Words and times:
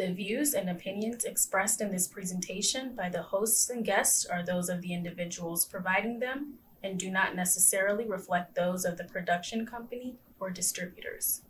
The 0.00 0.14
views 0.14 0.54
and 0.54 0.70
opinions 0.70 1.24
expressed 1.24 1.82
in 1.82 1.90
this 1.90 2.08
presentation 2.08 2.94
by 2.96 3.10
the 3.10 3.20
hosts 3.20 3.68
and 3.68 3.84
guests 3.84 4.24
are 4.24 4.42
those 4.42 4.70
of 4.70 4.80
the 4.80 4.94
individuals 4.94 5.66
providing 5.66 6.20
them 6.20 6.54
and 6.82 6.98
do 6.98 7.10
not 7.10 7.36
necessarily 7.36 8.06
reflect 8.06 8.54
those 8.54 8.86
of 8.86 8.96
the 8.96 9.04
production 9.04 9.66
company 9.66 10.16
or 10.40 10.48
distributors. 10.48 11.42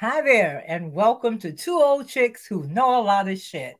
Hi 0.00 0.20
there, 0.20 0.64
and 0.66 0.92
welcome 0.92 1.38
to 1.38 1.52
Two 1.52 1.80
Old 1.80 2.08
Chicks 2.08 2.46
Who 2.46 2.64
Know 2.64 3.00
a 3.00 3.02
Lot 3.02 3.28
of 3.28 3.38
Shit, 3.38 3.76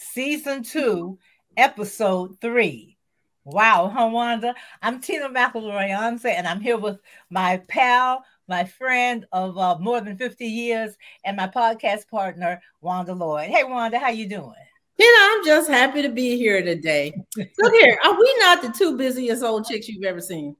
Season 0.00 0.62
2, 0.62 1.18
Episode 1.58 2.40
3. 2.40 2.96
Wow, 3.44 3.92
huh, 3.94 4.08
Wanda? 4.10 4.54
I'm 4.80 4.98
Tina 4.98 5.28
McElroy 5.28 5.90
and 6.24 6.48
I'm 6.48 6.60
here 6.60 6.78
with 6.78 6.98
my 7.28 7.58
pal, 7.68 8.24
my 8.48 8.64
friend 8.64 9.26
of 9.30 9.58
uh, 9.58 9.76
more 9.78 10.00
than 10.00 10.16
50 10.16 10.46
years, 10.46 10.96
and 11.26 11.36
my 11.36 11.48
podcast 11.48 12.08
partner, 12.08 12.62
Wanda 12.80 13.12
Lloyd. 13.12 13.50
Hey, 13.50 13.64
Wanda, 13.64 13.98
how 13.98 14.08
you 14.08 14.26
doing? 14.26 14.54
Tina, 14.98 15.18
I'm 15.18 15.44
just 15.44 15.68
happy 15.68 16.00
to 16.00 16.08
be 16.08 16.36
here 16.36 16.62
today. 16.62 17.12
Look 17.36 17.74
here, 17.74 17.98
are 18.02 18.18
we 18.18 18.36
not 18.38 18.62
the 18.62 18.70
two 18.70 18.96
busiest 18.96 19.42
old 19.42 19.66
chicks 19.66 19.86
you've 19.86 20.04
ever 20.04 20.22
seen? 20.22 20.56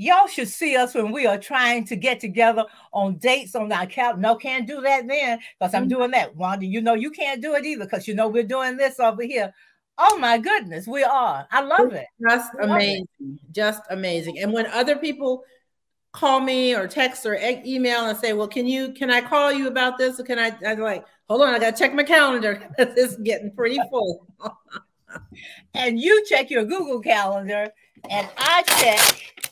Y'all 0.00 0.26
should 0.26 0.48
see 0.48 0.78
us 0.78 0.94
when 0.94 1.12
we 1.12 1.26
are 1.26 1.36
trying 1.36 1.84
to 1.84 1.94
get 1.94 2.20
together 2.20 2.64
on 2.90 3.18
dates 3.18 3.54
on 3.54 3.70
our 3.70 3.84
couch. 3.84 4.16
No, 4.16 4.34
can't 4.34 4.66
do 4.66 4.80
that 4.80 5.06
then 5.06 5.38
because 5.58 5.74
I'm 5.74 5.82
mm-hmm. 5.82 5.98
doing 5.98 6.10
that. 6.12 6.34
Wanda, 6.34 6.64
you 6.64 6.80
know 6.80 6.94
you 6.94 7.10
can't 7.10 7.42
do 7.42 7.54
it 7.54 7.66
either 7.66 7.84
because 7.84 8.08
you 8.08 8.14
know 8.14 8.26
we're 8.26 8.42
doing 8.42 8.78
this 8.78 8.98
over 8.98 9.22
here. 9.22 9.52
Oh 9.98 10.16
my 10.16 10.38
goodness, 10.38 10.86
we 10.86 11.04
are. 11.04 11.46
I 11.50 11.60
love 11.60 11.92
it. 11.92 12.06
Just 12.26 12.50
amazing. 12.62 13.08
It. 13.20 13.52
Just 13.52 13.82
amazing. 13.90 14.38
And 14.38 14.54
when 14.54 14.64
other 14.68 14.96
people 14.96 15.44
call 16.12 16.40
me 16.40 16.74
or 16.74 16.88
text 16.88 17.26
or 17.26 17.34
email 17.36 18.06
and 18.06 18.16
say, 18.16 18.32
"Well, 18.32 18.48
can 18.48 18.66
you 18.66 18.94
can 18.94 19.10
I 19.10 19.20
call 19.20 19.52
you 19.52 19.68
about 19.68 19.98
this?" 19.98 20.18
Or 20.18 20.22
can 20.22 20.38
I? 20.38 20.56
I'm 20.66 20.80
like, 20.80 21.04
hold 21.28 21.42
on, 21.42 21.54
I 21.54 21.58
gotta 21.58 21.76
check 21.76 21.92
my 21.92 22.04
calendar. 22.04 22.66
it's 22.78 23.16
getting 23.18 23.52
pretty 23.52 23.78
full. 23.90 24.26
and 25.74 26.00
you 26.00 26.24
check 26.26 26.50
your 26.50 26.64
Google 26.64 27.00
calendar, 27.00 27.68
and 28.08 28.26
I 28.38 28.62
check 28.62 29.49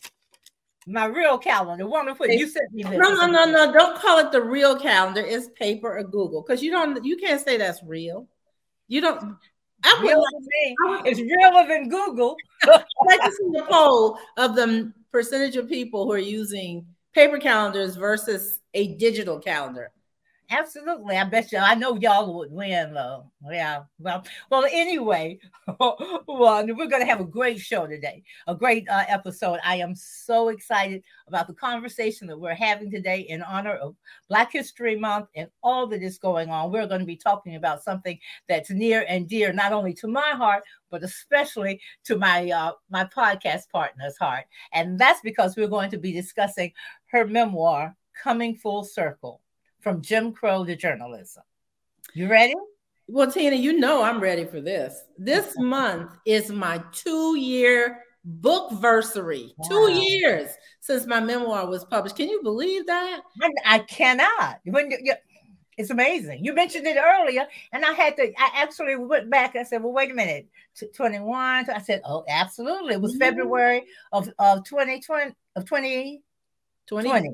my 0.89 1.05
real 1.05 1.39
calendar. 1.39 1.87
Wonderful. 1.87 2.27
You 2.27 2.49
sent 2.49 2.73
me 2.73 2.83
this. 2.83 2.99
No, 2.99 3.15
no, 3.15 3.27
no, 3.27 3.45
no. 3.45 3.73
Don't 3.73 4.01
call 4.01 4.19
it 4.19 4.33
the 4.33 4.43
real 4.43 4.79
calendar. 4.79 5.21
It's 5.21 5.49
paper 5.51 5.99
or 5.99 6.03
Google 6.03 6.43
because 6.43 6.63
you 6.63 6.71
don't. 6.71 7.05
You 7.05 7.17
can't 7.17 7.41
say 7.41 7.57
that's 7.57 7.83
real. 7.83 8.27
You 8.89 9.01
don't. 9.01 9.37
I 9.85 10.01
real 10.03 10.19
like, 10.19 11.07
it's 11.07 11.21
realer 11.21 11.69
than 11.69 11.89
Google. 11.89 12.37
I 12.65 12.69
like 13.07 13.21
to 13.21 13.31
see 13.31 13.51
the 13.53 13.65
poll 13.69 14.19
of 14.37 14.57
the 14.57 14.93
percentage 15.13 15.57
of 15.57 15.69
people 15.69 16.05
who 16.05 16.13
are 16.13 16.19
using 16.19 16.87
paper 17.15 17.39
calendars 17.39 17.95
versus 17.95 18.61
a 18.75 18.95
digital 18.97 19.39
calendar. 19.39 19.93
Absolutely. 20.51 21.15
I 21.19 21.25
bet 21.25 21.53
you 21.53 21.59
I 21.59 21.75
know 21.75 21.97
y'all 21.97 22.35
would 22.39 22.51
win 22.51 22.95
though. 22.95 23.31
Yeah. 23.51 23.83
Well, 23.99 24.25
well, 24.51 24.65
anyway, 24.71 25.39
well, 25.79 26.67
we're 26.67 26.87
gonna 26.87 27.05
have 27.05 27.21
a 27.21 27.25
great 27.25 27.61
show 27.61 27.87
today, 27.87 28.23
a 28.47 28.55
great 28.55 28.89
uh, 28.89 29.05
episode. 29.09 29.59
I 29.63 29.77
am 29.77 29.95
so 29.95 30.49
excited 30.49 31.03
about 31.27 31.49
the 31.49 31.53
conversation 31.53 32.27
that 32.29 32.41
we're 32.41 32.55
having 32.55 32.91
today 32.91 33.21
in 33.29 33.43
honor 33.43 33.75
of 33.75 33.95
Black 34.31 34.51
History 34.51 34.97
Month 34.97 35.29
and 35.37 35.51
all 35.63 35.87
that 35.89 36.03
is 36.03 36.17
going 36.17 36.49
on. 36.49 36.73
We're 36.73 36.87
going 36.87 37.01
to 37.01 37.07
be 37.07 37.17
talking 37.17 37.57
about 37.57 37.83
something 37.83 38.19
that's 38.49 38.71
near 38.71 39.05
and 39.07 39.29
dear 39.29 39.53
not 39.53 39.75
only 39.75 39.93
to 39.95 40.09
my 40.09 40.31
heart, 40.31 40.63
but 40.91 41.03
especially 41.05 41.79
to 42.05 42.17
my 42.17 42.51
uh, 42.51 42.73
my 42.89 43.05
podcast 43.05 43.69
partner's 43.71 44.17
heart. 44.17 44.47
And 44.73 44.99
that's 44.99 45.21
because 45.21 45.57
we're 45.57 45.69
going 45.69 45.91
to 45.91 45.99
be 45.99 46.13
discussing 46.13 46.73
her 47.13 47.27
memoir, 47.27 47.95
Coming 48.23 48.57
Full 48.57 48.85
Circle 48.85 49.43
from 49.81 50.03
Jim 50.03 50.33
Crow 50.33 50.65
to 50.65 50.77
journalism. 50.77 51.43
You 52.15 52.29
ready? 52.29 52.55
Well, 53.07 53.31
Tina, 53.31 53.57
you 53.57 53.79
know 53.79 54.03
I'm 54.03 54.21
ready 54.21 54.45
for 54.45 54.61
this. 54.61 55.03
This 55.17 55.55
month 55.59 56.13
is 56.27 56.51
my 56.51 56.83
two 56.93 57.37
year 57.37 58.05
book 58.25 58.71
versary. 58.73 59.53
Wow. 59.57 59.69
Two 59.69 59.93
years 59.93 60.51
since 60.81 61.07
my 61.07 61.21
memoir 61.21 61.69
was 61.69 61.85
published. 61.85 62.17
Can 62.17 62.29
you 62.29 62.43
believe 62.43 62.87
that? 62.87 63.21
I, 63.65 63.79
cannot. 63.81 64.61
When 64.65 64.91
you, 64.91 65.15
it's 65.79 65.91
amazing. 65.91 66.45
You 66.45 66.55
mentioned 66.55 66.87
it 66.87 66.99
earlier, 66.99 67.47
and 67.73 67.85
I 67.85 67.93
had 67.93 68.17
to. 68.17 68.25
I 68.37 68.51
actually 68.57 68.97
went 68.97 69.31
back. 69.31 69.55
I 69.55 69.63
said, 69.63 69.83
"Well, 69.83 69.93
wait 69.93 70.11
a 70.11 70.15
minute, 70.15 70.49
twenty 70.93 71.21
one." 71.21 71.71
I 71.71 71.81
said, 71.81 72.03
"Oh, 72.05 72.25
absolutely." 72.29 72.95
It 72.95 73.01
was 73.01 73.13
mm-hmm. 73.13 73.21
February 73.21 73.85
of 74.13 74.29
of 74.41 74.65
twenty 74.65 75.01
twenty 75.01 75.35
of 75.55 75.65
20, 75.67 76.23
20, 76.87 77.09
20. 77.09 77.29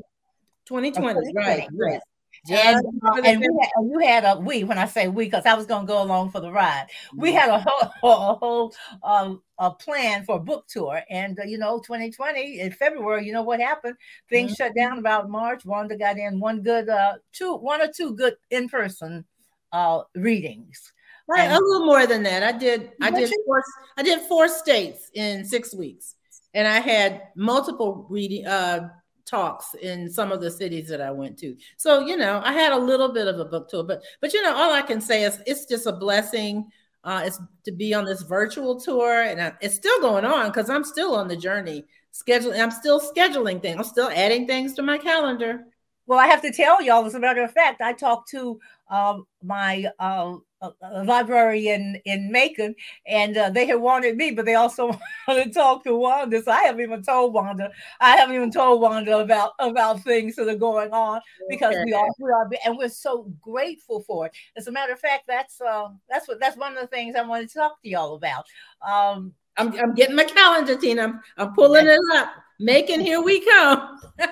2020, 0.66 1.32
right? 1.34 1.68
Yes. 1.72 2.02
And, 2.50 2.76
uh, 3.02 3.22
and, 3.24 3.40
we 3.40 3.46
had, 3.60 3.70
and 3.76 3.90
you 3.90 3.98
had 4.00 4.24
a 4.24 4.38
we 4.38 4.64
when 4.64 4.76
I 4.76 4.86
say 4.86 5.08
we 5.08 5.24
because 5.24 5.46
I 5.46 5.54
was 5.54 5.64
going 5.64 5.86
to 5.86 5.90
go 5.90 6.02
along 6.02 6.30
for 6.30 6.40
the 6.40 6.52
ride. 6.52 6.86
We 7.14 7.32
had 7.32 7.48
a 7.48 7.60
whole 7.60 7.90
a 8.02 8.34
whole 8.34 8.74
um, 9.02 9.42
a 9.58 9.70
plan 9.70 10.24
for 10.24 10.36
a 10.36 10.40
book 10.40 10.66
tour, 10.68 11.02
and 11.08 11.38
uh, 11.38 11.44
you 11.44 11.56
know, 11.56 11.78
2020 11.78 12.60
in 12.60 12.72
February, 12.72 13.26
you 13.26 13.32
know 13.32 13.42
what 13.42 13.60
happened? 13.60 13.96
Things 14.28 14.52
mm-hmm. 14.52 14.64
shut 14.64 14.74
down 14.76 14.98
about 14.98 15.30
March. 15.30 15.64
Wanda 15.64 15.96
got 15.96 16.18
in 16.18 16.38
one 16.38 16.60
good 16.60 16.88
uh 16.88 17.14
two 17.32 17.54
one 17.56 17.80
or 17.80 17.88
two 17.88 18.14
good 18.14 18.36
in 18.50 18.68
person 18.68 19.24
uh 19.72 20.02
readings. 20.14 20.92
Right, 21.26 21.44
and, 21.44 21.54
a 21.54 21.58
little 21.58 21.86
more 21.86 22.06
than 22.06 22.22
that. 22.24 22.42
I 22.42 22.52
did 22.52 22.92
I 23.00 23.10
did 23.10 23.32
four 23.46 23.62
I 23.96 24.02
did 24.02 24.20
four 24.22 24.48
states 24.48 25.10
in 25.14 25.46
six 25.46 25.74
weeks, 25.74 26.16
and 26.52 26.68
I 26.68 26.80
had 26.80 27.28
multiple 27.36 28.06
reading 28.10 28.46
uh 28.46 28.90
talks 29.26 29.74
in 29.74 30.10
some 30.10 30.32
of 30.32 30.40
the 30.40 30.50
cities 30.50 30.88
that 30.88 31.00
I 31.00 31.10
went 31.10 31.38
to. 31.38 31.56
So, 31.76 32.00
you 32.00 32.16
know, 32.16 32.40
I 32.44 32.52
had 32.52 32.72
a 32.72 32.78
little 32.78 33.12
bit 33.12 33.26
of 33.28 33.38
a 33.38 33.44
book 33.44 33.68
tour, 33.68 33.84
but 33.84 34.02
but 34.20 34.32
you 34.32 34.42
know, 34.42 34.54
all 34.54 34.72
I 34.72 34.82
can 34.82 35.00
say 35.00 35.24
is 35.24 35.40
it's 35.46 35.66
just 35.66 35.86
a 35.86 35.92
blessing. 35.92 36.68
Uh, 37.04 37.22
it's 37.26 37.38
to 37.64 37.72
be 37.72 37.92
on 37.92 38.06
this 38.06 38.22
virtual 38.22 38.80
tour, 38.80 39.22
and 39.24 39.40
I, 39.40 39.52
it's 39.60 39.74
still 39.74 40.00
going 40.00 40.24
on 40.24 40.48
because 40.48 40.70
I'm 40.70 40.84
still 40.84 41.14
on 41.14 41.28
the 41.28 41.36
journey. 41.36 41.84
Scheduling, 42.12 42.62
I'm 42.62 42.70
still 42.70 43.00
scheduling 43.00 43.60
things. 43.60 43.76
I'm 43.76 43.84
still 43.84 44.08
adding 44.08 44.46
things 44.46 44.72
to 44.74 44.82
my 44.82 44.96
calendar. 44.96 45.64
Well, 46.06 46.18
I 46.18 46.26
have 46.26 46.42
to 46.42 46.52
tell 46.52 46.82
y'all, 46.82 47.04
as 47.04 47.14
a 47.14 47.20
matter 47.20 47.42
of 47.42 47.52
fact, 47.52 47.80
I 47.80 47.92
talked 47.92 48.30
to 48.30 48.58
um, 48.90 49.26
my 49.42 49.86
uh, 49.98 50.36
a 50.82 51.04
library 51.04 51.68
in 51.68 52.00
in 52.04 52.30
Macon, 52.30 52.74
and 53.06 53.36
uh, 53.36 53.50
they 53.50 53.66
had 53.66 53.80
wanted 53.80 54.16
me, 54.16 54.30
but 54.30 54.44
they 54.44 54.54
also 54.54 54.98
wanted 55.28 55.44
to 55.44 55.50
talk 55.50 55.84
to 55.84 55.96
Wanda. 55.96 56.42
So 56.42 56.52
I 56.52 56.62
haven't 56.62 56.82
even 56.82 57.02
told 57.02 57.34
Wanda. 57.34 57.70
I 58.00 58.16
haven't 58.16 58.34
even 58.34 58.50
told 58.50 58.80
Wanda 58.80 59.18
about 59.18 59.52
about 59.58 60.02
things 60.02 60.36
that 60.36 60.48
are 60.48 60.56
going 60.56 60.92
on 60.92 61.20
because 61.48 61.74
okay. 61.74 61.84
we 61.84 61.92
are 61.92 62.08
we 62.18 62.30
are 62.30 62.48
and 62.64 62.76
we're 62.76 62.88
so 62.88 63.30
grateful 63.40 64.02
for 64.02 64.26
it. 64.26 64.32
As 64.56 64.66
a 64.66 64.72
matter 64.72 64.92
of 64.92 65.00
fact, 65.00 65.24
that's 65.26 65.60
uh 65.60 65.88
that's 66.08 66.28
what 66.28 66.40
that's 66.40 66.56
one 66.56 66.74
of 66.74 66.80
the 66.80 66.88
things 66.88 67.16
I 67.16 67.22
wanted 67.22 67.48
to 67.50 67.58
talk 67.58 67.82
to 67.82 67.88
y'all 67.88 68.14
about. 68.14 68.44
Um, 68.86 69.32
I'm 69.56 69.72
I'm 69.78 69.94
getting 69.94 70.16
my 70.16 70.24
calendar, 70.24 70.76
Tina. 70.76 71.02
I'm, 71.02 71.20
I'm 71.36 71.54
pulling 71.54 71.86
it 71.86 71.98
up. 72.14 72.32
Macon, 72.60 73.00
here 73.00 73.20
we 73.20 73.44
come. 73.44 74.00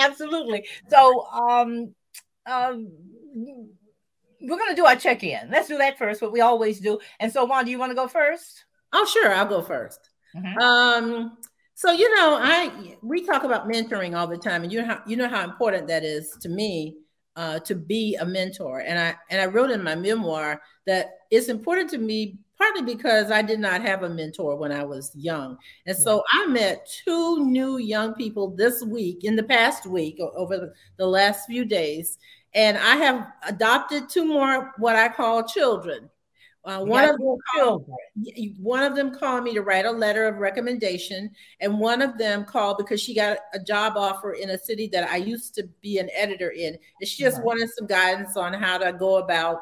Absolutely. 0.00 0.66
So 0.88 1.26
um 1.26 1.94
um 2.46 2.88
we're 4.40 4.58
gonna 4.58 4.74
do 4.74 4.86
our 4.86 4.96
check-in. 4.96 5.50
Let's 5.50 5.68
do 5.68 5.78
that 5.78 5.98
first, 5.98 6.22
what 6.22 6.32
we 6.32 6.40
always 6.40 6.80
do. 6.80 6.98
And 7.20 7.32
so, 7.32 7.44
Juan, 7.44 7.64
do 7.64 7.70
you 7.70 7.78
want 7.78 7.90
to 7.90 7.96
go 7.96 8.08
first? 8.08 8.64
Oh, 8.92 9.04
sure, 9.04 9.32
I'll 9.32 9.46
go 9.46 9.62
1st 9.62 9.98
mm-hmm. 10.36 10.58
Um, 10.58 11.38
so 11.74 11.92
you 11.92 12.14
know, 12.16 12.38
I 12.40 12.96
we 13.02 13.24
talk 13.24 13.44
about 13.44 13.68
mentoring 13.68 14.16
all 14.16 14.26
the 14.26 14.38
time, 14.38 14.62
and 14.62 14.72
you 14.72 14.80
know 14.80 14.86
how 14.86 15.02
you 15.06 15.16
know 15.16 15.28
how 15.28 15.44
important 15.44 15.88
that 15.88 16.04
is 16.04 16.30
to 16.40 16.48
me 16.48 16.96
uh, 17.36 17.58
to 17.60 17.74
be 17.74 18.16
a 18.16 18.24
mentor. 18.24 18.80
And 18.80 18.98
I 18.98 19.14
and 19.30 19.40
I 19.40 19.46
wrote 19.46 19.70
in 19.70 19.82
my 19.82 19.94
memoir 19.94 20.60
that 20.86 21.18
it's 21.30 21.48
important 21.48 21.90
to 21.90 21.98
me 21.98 22.38
partly 22.56 22.82
because 22.82 23.30
I 23.30 23.42
did 23.42 23.60
not 23.60 23.82
have 23.82 24.02
a 24.02 24.08
mentor 24.08 24.56
when 24.56 24.72
I 24.72 24.82
was 24.82 25.14
young. 25.14 25.58
And 25.84 25.94
so 25.94 26.22
I 26.32 26.46
met 26.46 26.88
two 27.04 27.44
new 27.44 27.76
young 27.76 28.14
people 28.14 28.48
this 28.56 28.82
week, 28.82 29.24
in 29.24 29.36
the 29.36 29.42
past 29.42 29.84
week, 29.84 30.18
over 30.18 30.72
the 30.96 31.06
last 31.06 31.46
few 31.46 31.66
days 31.66 32.16
and 32.56 32.76
I 32.78 32.96
have 32.96 33.28
adopted 33.46 34.08
two 34.08 34.24
more 34.24 34.72
what 34.78 34.96
I 34.96 35.08
call 35.08 35.44
children. 35.44 36.10
Uh, 36.64 36.80
one 36.80 37.04
of 37.04 37.16
them 37.16 37.36
called, 37.54 37.88
one 38.58 38.82
of 38.82 38.96
them 38.96 39.14
called 39.14 39.44
me 39.44 39.54
to 39.54 39.62
write 39.62 39.86
a 39.86 39.90
letter 39.90 40.26
of 40.26 40.38
recommendation, 40.38 41.30
and 41.60 41.78
one 41.78 42.02
of 42.02 42.18
them 42.18 42.44
called 42.44 42.76
because 42.76 43.00
she 43.00 43.14
got 43.14 43.38
a 43.54 43.60
job 43.60 43.92
offer 43.96 44.32
in 44.32 44.50
a 44.50 44.58
city 44.58 44.88
that 44.88 45.08
I 45.08 45.18
used 45.18 45.54
to 45.54 45.68
be 45.80 45.98
an 45.98 46.08
editor 46.12 46.50
in, 46.50 46.76
and 47.00 47.08
she 47.08 47.22
just 47.22 47.36
right. 47.36 47.46
wanted 47.46 47.70
some 47.72 47.86
guidance 47.86 48.36
on 48.36 48.52
how 48.52 48.78
to 48.78 48.92
go 48.92 49.18
about 49.18 49.60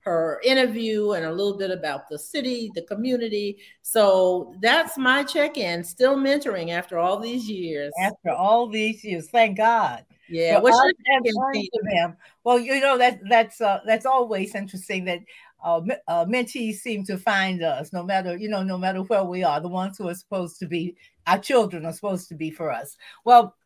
her 0.00 0.40
interview 0.42 1.12
and 1.12 1.26
a 1.26 1.30
little 1.30 1.58
bit 1.58 1.70
about 1.70 2.08
the 2.08 2.18
city, 2.18 2.70
the 2.74 2.82
community. 2.82 3.58
So 3.82 4.54
that's 4.62 4.96
my 4.96 5.24
check-in. 5.24 5.84
Still 5.84 6.16
mentoring 6.16 6.70
after 6.70 6.98
all 6.98 7.18
these 7.18 7.46
years. 7.46 7.92
After 8.00 8.30
all 8.30 8.68
these 8.68 9.04
years, 9.04 9.28
thank 9.28 9.58
God. 9.58 10.06
Yeah, 10.28 10.58
what's 10.58 10.76
your 11.24 11.84
them. 11.92 12.16
Well, 12.44 12.58
you 12.58 12.80
know 12.80 12.98
that 12.98 13.20
that's 13.28 13.60
uh, 13.60 13.80
that's 13.86 14.06
always 14.06 14.54
interesting 14.54 15.04
that 15.06 15.20
uh, 15.62 15.80
uh, 16.06 16.24
mentees 16.24 16.76
seem 16.76 17.04
to 17.04 17.18
find 17.18 17.62
us 17.62 17.92
no 17.92 18.02
matter 18.02 18.36
you 18.36 18.48
know 18.48 18.62
no 18.62 18.78
matter 18.78 19.02
where 19.02 19.24
we 19.24 19.42
are 19.42 19.60
the 19.60 19.68
ones 19.68 19.98
who 19.98 20.08
are 20.08 20.14
supposed 20.14 20.58
to 20.60 20.66
be 20.66 20.94
our 21.26 21.38
children 21.38 21.84
are 21.84 21.92
supposed 21.92 22.28
to 22.28 22.34
be 22.36 22.50
for 22.50 22.70
us 22.70 22.96
well 23.24 23.56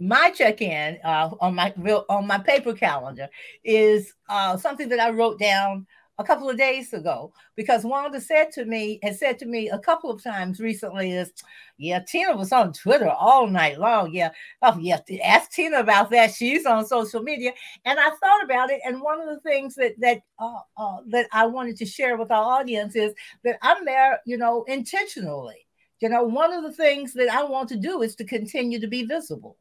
my 0.00 0.30
check-in 0.30 0.98
uh, 1.02 1.30
on 1.40 1.56
my 1.56 1.72
on 2.08 2.26
my 2.26 2.38
paper 2.38 2.72
calendar 2.72 3.28
is 3.64 4.14
uh, 4.28 4.56
something 4.56 4.88
that 4.88 5.00
I 5.00 5.10
wrote 5.10 5.40
down 5.40 5.86
a 6.18 6.24
couple 6.24 6.50
of 6.50 6.58
days 6.58 6.92
ago 6.92 7.32
because 7.54 7.84
Wanda 7.84 8.20
said 8.20 8.50
to 8.52 8.64
me, 8.64 8.98
has 9.02 9.20
said 9.20 9.38
to 9.38 9.46
me 9.46 9.68
a 9.70 9.78
couple 9.78 10.10
of 10.10 10.22
times 10.22 10.58
recently 10.58 11.12
is, 11.12 11.32
yeah, 11.78 12.00
Tina 12.00 12.36
was 12.36 12.52
on 12.52 12.72
Twitter 12.72 13.08
all 13.08 13.46
night 13.46 13.78
long. 13.78 14.12
Yeah. 14.12 14.30
Oh, 14.62 14.76
yeah. 14.80 14.98
Ask 15.22 15.52
Tina 15.52 15.78
about 15.78 16.10
that. 16.10 16.34
She's 16.34 16.66
on 16.66 16.84
social 16.86 17.22
media. 17.22 17.52
And 17.84 18.00
I 18.00 18.10
thought 18.10 18.42
about 18.44 18.70
it. 18.70 18.80
And 18.84 19.00
one 19.00 19.20
of 19.20 19.28
the 19.28 19.40
things 19.40 19.76
that 19.76 19.94
that 20.00 20.22
uh, 20.40 20.58
uh, 20.76 20.98
that 21.06 21.28
I 21.32 21.46
wanted 21.46 21.76
to 21.76 21.86
share 21.86 22.16
with 22.16 22.32
our 22.32 22.60
audience 22.60 22.96
is 22.96 23.14
that 23.44 23.58
I'm 23.62 23.84
there, 23.84 24.20
you 24.26 24.36
know, 24.36 24.64
intentionally. 24.64 25.66
You 26.00 26.08
know, 26.08 26.24
one 26.24 26.52
of 26.52 26.62
the 26.62 26.72
things 26.72 27.12
that 27.14 27.28
I 27.28 27.44
want 27.44 27.68
to 27.70 27.76
do 27.76 28.02
is 28.02 28.14
to 28.16 28.24
continue 28.24 28.80
to 28.80 28.86
be 28.86 29.04
visible. 29.04 29.56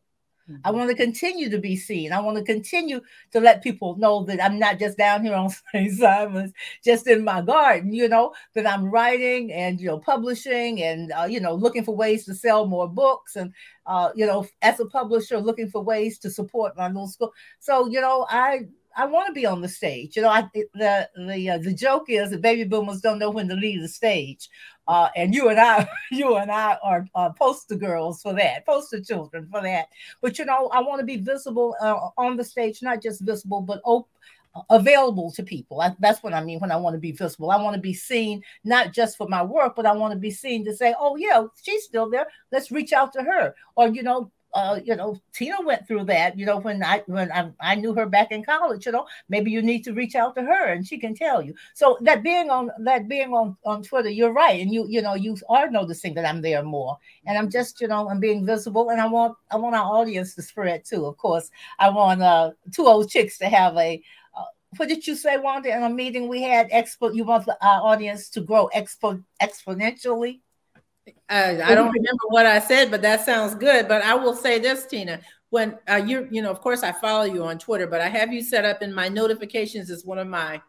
Mm-hmm. 0.50 0.62
I 0.64 0.72
want 0.72 0.90
to 0.90 0.96
continue 0.96 1.50
to 1.50 1.58
be 1.58 1.76
seen. 1.76 2.14
I 2.14 2.22
want 2.22 2.38
to 2.38 2.44
continue 2.44 3.02
to 3.32 3.40
let 3.40 3.64
people 3.64 3.98
know 3.98 4.24
that 4.26 4.42
I'm 4.42 4.58
not 4.58 4.80
just 4.80 4.98
down 4.98 5.24
here 5.24 5.36
on 5.36 5.50
St. 5.72 5.92
Simons, 5.94 6.54
just 6.84 7.08
in 7.08 7.24
my 7.24 7.42
garden, 7.42 7.92
you 7.94 8.08
know, 8.08 8.34
that 8.54 8.66
I'm 8.66 8.86
writing 8.86 9.52
and, 9.52 9.80
you 9.82 9.88
know, 9.88 10.00
publishing 10.00 10.82
and, 10.82 11.12
uh, 11.12 11.28
you 11.30 11.40
know, 11.42 11.54
looking 11.54 11.84
for 11.84 11.96
ways 11.96 12.26
to 12.26 12.36
sell 12.36 12.66
more 12.66 12.88
books 12.88 13.36
and, 13.36 13.54
uh, 13.86 14.10
you 14.16 14.26
know, 14.26 14.48
as 14.62 14.80
a 14.80 14.86
publisher, 14.86 15.38
looking 15.40 15.70
for 15.70 15.84
ways 15.84 16.18
to 16.20 16.30
support 16.30 16.78
my 16.78 16.88
little 16.88 17.08
school. 17.08 17.34
So, 17.60 17.88
you 17.88 18.00
know, 18.00 18.26
I, 18.30 18.68
I 18.98 19.06
want 19.06 19.28
to 19.28 19.34
be 19.34 19.46
on 19.46 19.62
the 19.62 19.70
stage. 19.70 20.16
You 20.16 20.24
know, 20.24 20.30
I 20.30 20.50
the 20.74 21.08
the 21.16 21.50
uh, 21.52 21.58
the 21.60 21.74
joke 21.74 22.10
is 22.10 22.32
that 22.32 22.42
baby 22.42 22.64
boomers 22.64 23.00
don't 23.00 23.20
know 23.20 23.30
when 23.30 23.48
to 23.48 23.56
leave 23.56 23.82
the 23.82 23.88
stage, 23.88 24.50
uh, 24.88 25.10
and 25.16 25.36
you 25.36 25.50
and 25.50 25.60
I, 25.60 25.88
you 26.12 26.36
and 26.38 26.52
I 26.52 26.78
are, 26.84 27.06
are 27.14 27.34
poster 27.34 27.76
girls 27.76 28.24
for 28.24 28.34
that, 28.34 28.66
poster 28.66 29.00
children 29.00 29.48
for 29.52 29.62
that. 29.62 29.90
But 30.22 30.40
you 30.40 30.46
know, 30.46 30.70
I 30.70 30.82
want 30.82 31.00
to 31.00 31.06
be 31.06 31.18
visible 31.18 31.76
uh, 31.80 32.10
on 32.18 32.38
the 32.38 32.44
stage, 32.44 32.82
not 32.82 33.02
just 33.04 33.22
visible, 33.22 33.62
but 33.62 33.82
open 33.86 34.10
available 34.70 35.32
to 35.32 35.44
people. 35.44 35.82
I, 35.82 35.96
that's 36.00 36.24
what 36.24 36.34
I 36.34 36.44
mean 36.44 36.60
when 36.60 36.72
I 36.72 36.78
want 36.78 36.96
to 36.96 37.00
be 37.00 37.12
visible. 37.12 37.52
I 37.52 37.62
want 37.62 37.76
to 37.76 37.82
be 37.82 37.94
seen 37.94 38.44
not 38.64 38.94
just 38.94 39.18
for 39.18 39.28
my 39.28 39.44
work, 39.44 39.76
but 39.76 39.86
I 39.86 39.94
want 39.94 40.14
to 40.14 40.20
be 40.20 40.32
seen 40.32 40.66
to 40.66 40.76
say, 40.76 40.94
"Oh 41.00 41.16
yeah, 41.16 41.44
she's 41.62 41.84
still 41.84 42.10
there. 42.10 42.28
Let's 42.52 42.72
reach 42.72 42.94
out 42.94 43.14
to 43.14 43.24
her." 43.24 43.54
Or 43.76 43.88
you 43.88 44.04
know, 44.04 44.32
uh, 44.58 44.80
you 44.84 44.96
know, 44.96 45.22
Tina 45.34 45.58
went 45.62 45.88
through 45.88 46.04
that, 46.06 46.36
you 46.36 46.44
know, 46.44 46.58
when 46.58 46.82
I 46.84 47.04
when 47.06 47.32
I, 47.32 47.52
I 47.60 47.76
knew 47.76 47.94
her 47.94 48.08
back 48.08 48.32
in 48.32 48.44
college, 48.44 48.88
you 48.88 48.92
know, 48.92 49.06
maybe 49.30 49.52
you 49.52 49.62
need 49.62 49.84
to 49.84 49.94
reach 49.94 50.16
out 50.16 50.34
to 50.36 50.42
her 50.42 50.66
and 50.74 50.86
she 50.86 50.98
can 50.98 51.14
tell 51.14 51.44
you. 51.44 51.54
So 51.76 51.96
that 52.02 52.24
being 52.24 52.50
on 52.50 52.72
that 52.80 53.08
being 53.08 53.34
on 53.34 53.56
on 53.66 53.84
Twitter, 53.84 54.10
you're 54.10 54.34
right, 54.34 54.60
and 54.60 54.74
you 54.74 54.88
you 54.90 55.04
know 55.04 55.14
you 55.14 55.38
are 55.48 55.70
noticing 55.70 56.16
that 56.16 56.26
I'm 56.26 56.42
there 56.42 56.64
more, 56.64 56.98
and 57.28 57.38
I'm 57.38 57.52
just 57.52 57.80
you 57.82 57.88
know 57.88 58.10
I'm 58.10 58.20
being 58.20 58.48
visible, 58.48 58.90
and 58.90 59.00
I 59.00 59.06
want 59.06 59.38
I 59.52 59.58
want 59.58 59.76
our 59.76 59.86
audience 60.00 60.34
to 60.36 60.42
spread 60.42 60.84
too. 60.84 61.06
Of 61.06 61.18
course, 61.18 61.52
I 61.78 61.90
want 61.90 62.24
uh 62.24 62.52
two 62.72 62.88
old 62.88 63.12
chicks 63.12 63.38
to 63.40 63.50
have 63.50 63.78
a. 63.78 64.02
Uh, 64.36 64.44
what 64.78 64.90
did 64.90 65.06
you 65.06 65.16
say, 65.16 65.38
Wanda? 65.38 65.70
In 65.76 65.84
a 65.84 65.90
meeting 65.90 66.28
we 66.28 66.42
had, 66.42 66.72
expo. 66.72 67.14
You 67.14 67.26
want 67.26 67.46
the, 67.46 67.56
our 67.64 67.82
audience 67.84 68.28
to 68.30 68.42
grow 68.42 68.72
expo 68.76 69.24
exponentially. 69.40 70.40
I, 71.30 71.62
I 71.62 71.76
don't 71.76 71.92
remember 71.92 72.24
what 72.30 72.46
I 72.46 72.60
said, 72.60 72.92
but 72.92 73.02
that 73.02 73.26
sounds 73.26 73.56
good. 73.56 73.88
But 73.88 74.02
I 74.04 74.16
will 74.16 74.36
say 74.36 74.60
this, 74.60 74.86
Tina. 74.86 75.22
When 75.50 75.78
uh, 75.90 75.96
you, 75.96 76.28
you 76.30 76.42
know, 76.42 76.52
of 76.52 76.62
course, 76.62 76.84
I 76.84 76.92
follow 76.92 77.24
you 77.24 77.44
on 77.44 77.58
Twitter, 77.58 77.88
but 77.88 78.02
I 78.02 78.10
have 78.10 78.34
you 78.34 78.42
set 78.42 78.66
up 78.66 78.82
in 78.82 78.94
my 78.94 79.08
notifications 79.08 79.90
as 79.90 80.06
one 80.06 80.20
of 80.20 80.28
my. 80.28 80.62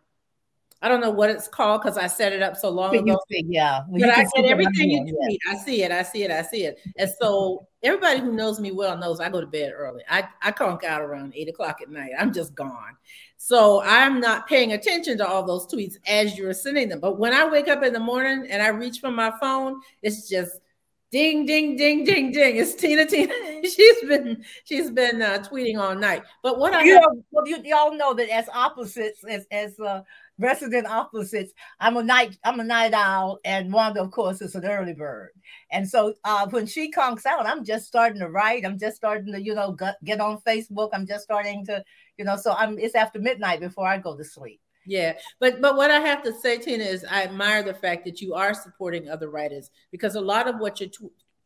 I 0.81 0.89
don't 0.89 1.01
know 1.01 1.11
what 1.11 1.29
it's 1.29 1.49
called 1.49 1.83
because 1.83 1.99
I 1.99 2.07
set 2.07 2.33
it 2.33 2.41
up 2.41 2.57
so 2.57 2.71
long 2.71 2.95
ago. 2.95 3.19
See, 3.29 3.45
yeah, 3.49 3.81
well, 3.89 4.01
but 4.01 4.11
I 4.11 4.25
get 4.37 4.45
everything 4.45 4.91
you 4.91 5.01
tweet. 5.03 5.41
Yeah. 5.45 5.53
I 5.53 5.57
see 5.57 5.83
it. 5.83 5.91
I 5.91 6.03
see 6.03 6.23
it. 6.23 6.31
I 6.31 6.43
see 6.43 6.65
it. 6.65 6.79
And 6.97 7.11
so 7.21 7.67
everybody 7.83 8.21
who 8.21 8.33
knows 8.33 8.61
me 8.61 8.71
well 8.71 8.97
knows 8.97 9.19
I 9.19 9.29
go 9.29 9.41
to 9.41 9.47
bed 9.47 9.73
early. 9.75 10.03
I 10.09 10.29
I 10.41 10.53
conk 10.53 10.85
out 10.85 11.03
around 11.03 11.33
eight 11.35 11.49
o'clock 11.49 11.81
at 11.83 11.91
night. 11.91 12.13
I'm 12.17 12.33
just 12.33 12.55
gone. 12.55 12.97
So 13.39 13.83
I'm 13.83 14.21
not 14.21 14.47
paying 14.47 14.73
attention 14.73 15.19
to 15.19 15.27
all 15.27 15.45
those 15.45 15.67
tweets 15.67 15.97
as 16.07 16.39
you're 16.39 16.53
sending 16.53 16.89
them. 16.89 17.01
But 17.01 17.19
when 17.19 17.33
I 17.33 17.49
wake 17.49 17.69
up 17.69 17.83
in 17.83 17.93
the 17.93 18.01
morning 18.01 18.47
and 18.49 18.63
I 18.63 18.69
reach 18.69 19.01
for 19.01 19.11
my 19.11 19.33
phone, 19.41 19.81
it's 20.03 20.29
just 20.29 20.61
ding, 21.11 21.47
ding, 21.47 21.77
ding, 21.77 22.05
ding, 22.05 22.33
ding. 22.33 22.57
It's 22.57 22.75
Tina, 22.75 23.07
Tina. 23.07 23.33
she's 23.63 24.01
been 24.03 24.45
she's 24.65 24.91
been 24.91 25.23
uh, 25.23 25.39
tweeting 25.39 25.79
all 25.79 25.95
night. 25.95 26.23
But 26.43 26.59
what 26.59 26.75
I 26.75 26.85
you 26.85 26.95
know, 26.95 27.25
well, 27.31 27.47
you, 27.47 27.59
y'all 27.65 27.97
know 27.97 28.15
that 28.15 28.29
as 28.29 28.49
opposites, 28.49 29.25
as 29.25 29.47
as 29.51 29.79
uh, 29.81 30.03
resident 30.39 30.87
opposites. 30.87 31.53
I'm 31.81 31.97
a 31.97 32.03
night 32.03 32.39
I'm 32.45 32.61
a 32.61 32.65
night 32.65 32.95
owl, 32.95 33.41
and 33.45 33.73
Wanda, 33.73 34.03
of 34.03 34.11
course, 34.11 34.41
is 34.41 34.55
an 34.55 34.65
early 34.65 34.95
bird. 34.95 35.31
And 35.71 35.89
so 35.89 36.15
uh, 36.25 36.47
when 36.49 36.67
she 36.67 36.91
conks 36.91 37.27
out, 37.27 37.47
I'm 37.47 37.65
just 37.65 37.87
starting 37.87 38.21
to 38.21 38.29
write. 38.29 38.65
I'm 38.65 38.79
just 38.79 38.97
starting 38.97 39.33
to 39.33 39.43
you 39.43 39.55
know 39.55 39.77
get 40.05 40.21
on 40.21 40.41
Facebook. 40.41 40.91
I'm 40.93 41.07
just 41.07 41.25
starting 41.25 41.65
to 41.67 41.85
you 42.17 42.25
know. 42.25 42.37
So 42.37 42.53
I'm 42.53 42.79
it's 42.79 42.95
after 42.95 43.19
midnight 43.19 43.61
before 43.61 43.87
I 43.87 43.99
go 43.99 44.17
to 44.17 44.25
sleep. 44.25 44.61
Yeah, 44.87 45.15
but 45.41 45.61
but 45.61 45.77
what 45.77 45.91
I 45.91 46.01
have 46.01 46.23
to 46.23 46.33
say, 46.33 46.59
Tina, 46.59 46.85
is 46.85 47.05
I 47.05 47.25
admire 47.25 47.63
the 47.63 47.75
fact 47.75 48.05
that 48.07 48.21
you 48.21 48.35
are 48.35 48.55
supporting 48.55 49.09
other 49.09 49.31
writers 49.31 49.71
because 49.91 50.15
a 50.15 50.21
lot 50.21 50.49
of 50.49 50.59
what 50.59 50.81
you're 50.81 50.91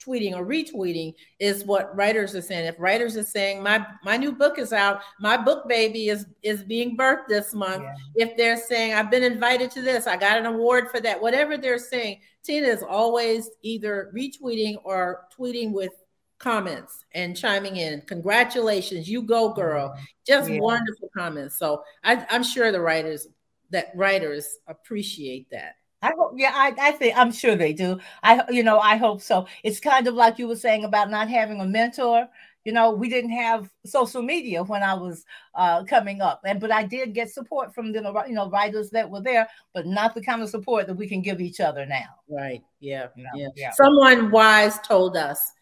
tweeting 0.05 0.35
or 0.35 0.45
retweeting 0.45 1.15
is 1.39 1.65
what 1.65 1.95
writers 1.97 2.35
are 2.35 2.43
saying. 2.43 2.67
If 2.67 2.77
writers 2.79 3.17
are 3.17 3.23
saying 3.23 3.63
my 3.63 3.87
my 4.05 4.17
new 4.17 4.33
book 4.33 4.59
is 4.59 4.73
out, 4.73 5.01
my 5.21 5.37
book 5.37 5.69
baby 5.69 6.09
is 6.09 6.27
is 6.43 6.63
being 6.63 6.97
birthed 6.97 7.29
this 7.29 7.55
month. 7.55 7.83
Yeah. 7.83 8.27
If 8.27 8.37
they're 8.37 8.57
saying 8.57 8.95
I've 8.95 9.11
been 9.11 9.23
invited 9.23 9.71
to 9.73 9.83
this, 9.83 10.07
I 10.07 10.17
got 10.17 10.39
an 10.39 10.47
award 10.47 10.91
for 10.91 11.01
that, 11.01 11.21
whatever 11.21 11.57
they're 11.57 11.79
saying, 11.79 12.21
Tina 12.43 12.67
is 12.67 12.83
always 12.83 13.51
either 13.63 14.13
retweeting 14.15 14.77
or 14.85 15.27
tweeting 15.37 15.73
with 15.73 15.93
comments 16.43 17.05
and 17.15 17.37
chiming 17.37 17.77
in. 17.77 18.03
Congratulations, 18.03 19.09
you 19.09 19.23
go, 19.23 19.53
girl! 19.53 19.97
Just 20.27 20.51
yeah. 20.51 20.61
wonderful 20.61 21.09
comments. 21.17 21.59
So 21.59 21.83
I, 22.05 22.27
I'm 22.29 22.43
sure 22.43 22.73
the 22.73 22.81
writers 22.81 23.29
that 23.71 23.91
writers 23.95 24.59
appreciate 24.69 25.49
that. 25.51 25.77
I 26.03 26.13
hope, 26.19 26.33
yeah, 26.37 26.51
I, 26.53 26.75
I 26.81 26.93
think 26.93 27.17
I'm 27.17 27.31
sure 27.31 27.55
they 27.55 27.73
do. 27.73 28.01
I, 28.25 28.43
you 28.51 28.65
know, 28.65 28.79
I 28.81 28.97
hope 28.97 29.23
so. 29.23 29.47
It's 29.63 29.79
kind 29.79 30.07
of 30.09 30.15
like 30.15 30.39
you 30.39 30.49
were 30.49 30.57
saying 30.57 30.85
about 30.85 31.11
not 31.11 31.29
having 31.29 31.61
a 31.61 31.65
mentor. 31.65 32.29
You 32.65 32.73
know, 32.73 32.91
we 32.91 33.09
didn't 33.09 33.31
have 33.31 33.71
social 33.87 34.23
media 34.23 34.63
when 34.65 34.83
I 34.83 34.95
was 34.95 35.25
uh, 35.55 35.85
coming 35.85 36.21
up, 36.21 36.43
and 36.45 36.61
but 36.61 36.71
I 36.71 36.85
did 36.85 37.15
get 37.15 37.31
support 37.31 37.75
from 37.75 37.93
the 37.93 38.01
you 38.29 38.35
know 38.35 38.49
writers 38.51 38.91
that 38.91 39.11
were 39.11 39.21
there, 39.21 39.49
but 39.75 39.87
not 39.87 40.15
the 40.15 40.23
kind 40.23 40.43
of 40.43 40.49
support 40.49 40.87
that 40.87 40.95
we 40.95 41.09
can 41.09 41.23
give 41.23 41.41
each 41.41 41.61
other 41.61 41.87
now. 41.87 42.07
Right? 42.29 42.63
Yeah. 42.81 43.09
You 43.17 43.25
know? 43.25 43.31
yeah. 43.35 43.49
yeah. 43.57 43.71
Someone 43.73 44.31
wise 44.31 44.79
told 44.81 45.17
us 45.17 45.53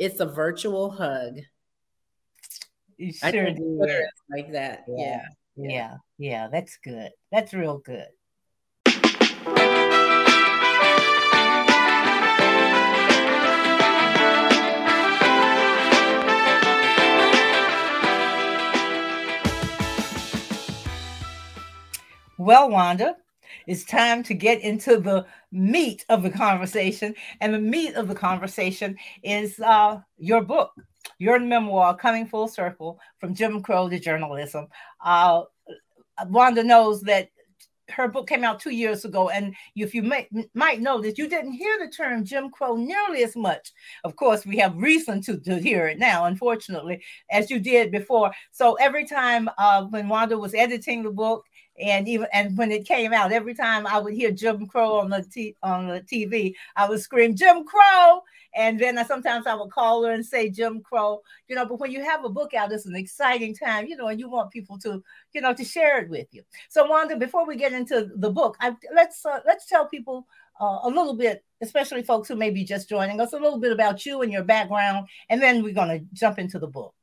it's 0.00 0.18
a 0.18 0.26
virtual 0.26 0.90
hug. 0.90 1.40
You 2.96 3.12
sure 3.12 3.28
I 3.28 3.50
did. 3.50 3.58
like 4.30 4.52
that. 4.52 4.84
Yeah. 4.88 5.22
yeah. 5.56 5.68
Yeah. 5.68 5.96
Yeah. 6.18 6.48
That's 6.50 6.78
good. 6.82 7.10
That's 7.30 7.52
real 7.52 7.78
good. 7.78 8.06
Well, 22.38 22.70
Wanda, 22.70 23.16
it's 23.70 23.84
time 23.84 24.24
to 24.24 24.34
get 24.34 24.60
into 24.62 24.96
the 24.96 25.24
meat 25.52 26.04
of 26.08 26.24
the 26.24 26.30
conversation. 26.30 27.14
And 27.40 27.54
the 27.54 27.60
meat 27.60 27.94
of 27.94 28.08
the 28.08 28.16
conversation 28.16 28.96
is 29.22 29.60
uh, 29.60 30.00
your 30.18 30.42
book, 30.42 30.72
your 31.20 31.38
memoir, 31.38 31.96
Coming 31.96 32.26
Full 32.26 32.48
Circle 32.48 32.98
from 33.20 33.32
Jim 33.32 33.62
Crow 33.62 33.88
to 33.88 34.00
Journalism. 34.00 34.66
Uh, 35.00 35.42
Wanda 36.26 36.64
knows 36.64 37.02
that 37.02 37.28
her 37.90 38.08
book 38.08 38.28
came 38.28 38.42
out 38.42 38.58
two 38.58 38.70
years 38.70 39.04
ago, 39.04 39.30
and 39.30 39.54
if 39.76 39.94
you 39.94 40.02
may, 40.02 40.28
might 40.54 40.80
know 40.80 41.00
that 41.00 41.16
you 41.16 41.28
didn't 41.28 41.52
hear 41.52 41.78
the 41.78 41.90
term 41.90 42.24
Jim 42.24 42.50
Crow 42.50 42.76
nearly 42.76 43.22
as 43.22 43.36
much. 43.36 43.72
Of 44.02 44.16
course, 44.16 44.44
we 44.44 44.56
have 44.58 44.76
reason 44.76 45.22
to, 45.22 45.38
to 45.40 45.60
hear 45.60 45.86
it 45.86 45.98
now, 45.98 46.24
unfortunately, 46.24 47.02
as 47.30 47.50
you 47.50 47.60
did 47.60 47.92
before. 47.92 48.32
So 48.50 48.74
every 48.74 49.06
time 49.06 49.48
uh, 49.58 49.84
when 49.84 50.08
Wanda 50.08 50.38
was 50.38 50.54
editing 50.54 51.02
the 51.04 51.10
book, 51.10 51.44
and 51.80 52.08
even 52.08 52.26
and 52.32 52.56
when 52.56 52.70
it 52.70 52.86
came 52.86 53.12
out, 53.12 53.32
every 53.32 53.54
time 53.54 53.86
I 53.86 53.98
would 53.98 54.14
hear 54.14 54.30
Jim 54.30 54.66
Crow 54.66 55.00
on 55.00 55.10
the 55.10 55.22
t- 55.22 55.56
on 55.62 55.88
the 55.88 56.00
TV, 56.00 56.54
I 56.76 56.88
would 56.88 57.00
scream 57.00 57.34
Jim 57.34 57.64
Crow, 57.64 58.22
and 58.54 58.78
then 58.78 58.98
I, 58.98 59.04
sometimes 59.04 59.46
I 59.46 59.54
would 59.54 59.70
call 59.70 60.04
her 60.04 60.12
and 60.12 60.24
say 60.24 60.50
Jim 60.50 60.80
Crow, 60.82 61.22
you 61.48 61.56
know. 61.56 61.64
But 61.66 61.80
when 61.80 61.90
you 61.90 62.04
have 62.04 62.24
a 62.24 62.28
book 62.28 62.54
out, 62.54 62.72
it's 62.72 62.86
an 62.86 62.96
exciting 62.96 63.54
time, 63.54 63.86
you 63.86 63.96
know, 63.96 64.08
and 64.08 64.20
you 64.20 64.28
want 64.28 64.50
people 64.50 64.78
to, 64.78 65.02
you 65.32 65.40
know, 65.40 65.54
to 65.54 65.64
share 65.64 66.00
it 66.00 66.10
with 66.10 66.28
you. 66.32 66.42
So 66.68 66.86
Wanda, 66.88 67.16
before 67.16 67.46
we 67.46 67.56
get 67.56 67.72
into 67.72 68.10
the 68.16 68.30
book, 68.30 68.56
I, 68.60 68.76
let's 68.94 69.24
uh, 69.24 69.40
let's 69.46 69.66
tell 69.66 69.86
people 69.86 70.26
uh, 70.60 70.80
a 70.82 70.88
little 70.88 71.14
bit, 71.14 71.44
especially 71.62 72.02
folks 72.02 72.28
who 72.28 72.36
may 72.36 72.50
be 72.50 72.64
just 72.64 72.88
joining 72.88 73.20
us, 73.20 73.32
a 73.32 73.38
little 73.38 73.58
bit 73.58 73.72
about 73.72 74.04
you 74.04 74.22
and 74.22 74.32
your 74.32 74.44
background, 74.44 75.08
and 75.28 75.40
then 75.40 75.62
we're 75.62 75.74
going 75.74 75.88
to 75.88 76.04
jump 76.12 76.38
into 76.38 76.58
the 76.58 76.66
book. 76.66 76.94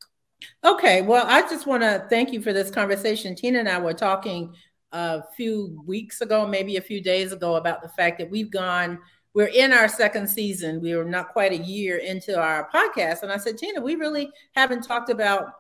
Okay, 0.64 1.02
well, 1.02 1.26
I 1.28 1.42
just 1.42 1.66
want 1.66 1.84
to 1.84 2.06
thank 2.10 2.32
you 2.32 2.42
for 2.42 2.54
this 2.54 2.70
conversation. 2.70 3.36
Tina 3.36 3.60
and 3.60 3.70
I 3.70 3.80
were 3.80 3.94
talking 3.94 4.54
a 4.92 5.24
few 5.36 5.82
weeks 5.86 6.22
ago, 6.22 6.48
maybe 6.48 6.78
a 6.78 6.82
few 6.82 7.02
days 7.02 7.32
ago, 7.32 7.56
about 7.56 7.82
the 7.82 7.90
fact 7.90 8.20
that 8.20 8.30
we've 8.30 8.52
gone. 8.52 9.00
We're 9.34 9.48
in 9.48 9.72
our 9.72 9.88
second 9.88 10.28
season. 10.28 10.82
We 10.82 10.94
are 10.94 11.06
not 11.06 11.30
quite 11.30 11.52
a 11.52 11.58
year 11.58 11.98
into 11.98 12.40
our 12.40 12.70
podcast, 12.74 13.24
and 13.24 13.32
I 13.32 13.38
said, 13.38 13.58
Tina, 13.58 13.82
we 13.82 13.96
really 13.96 14.32
haven't 14.56 14.82
talked 14.82 15.10
about 15.10 15.54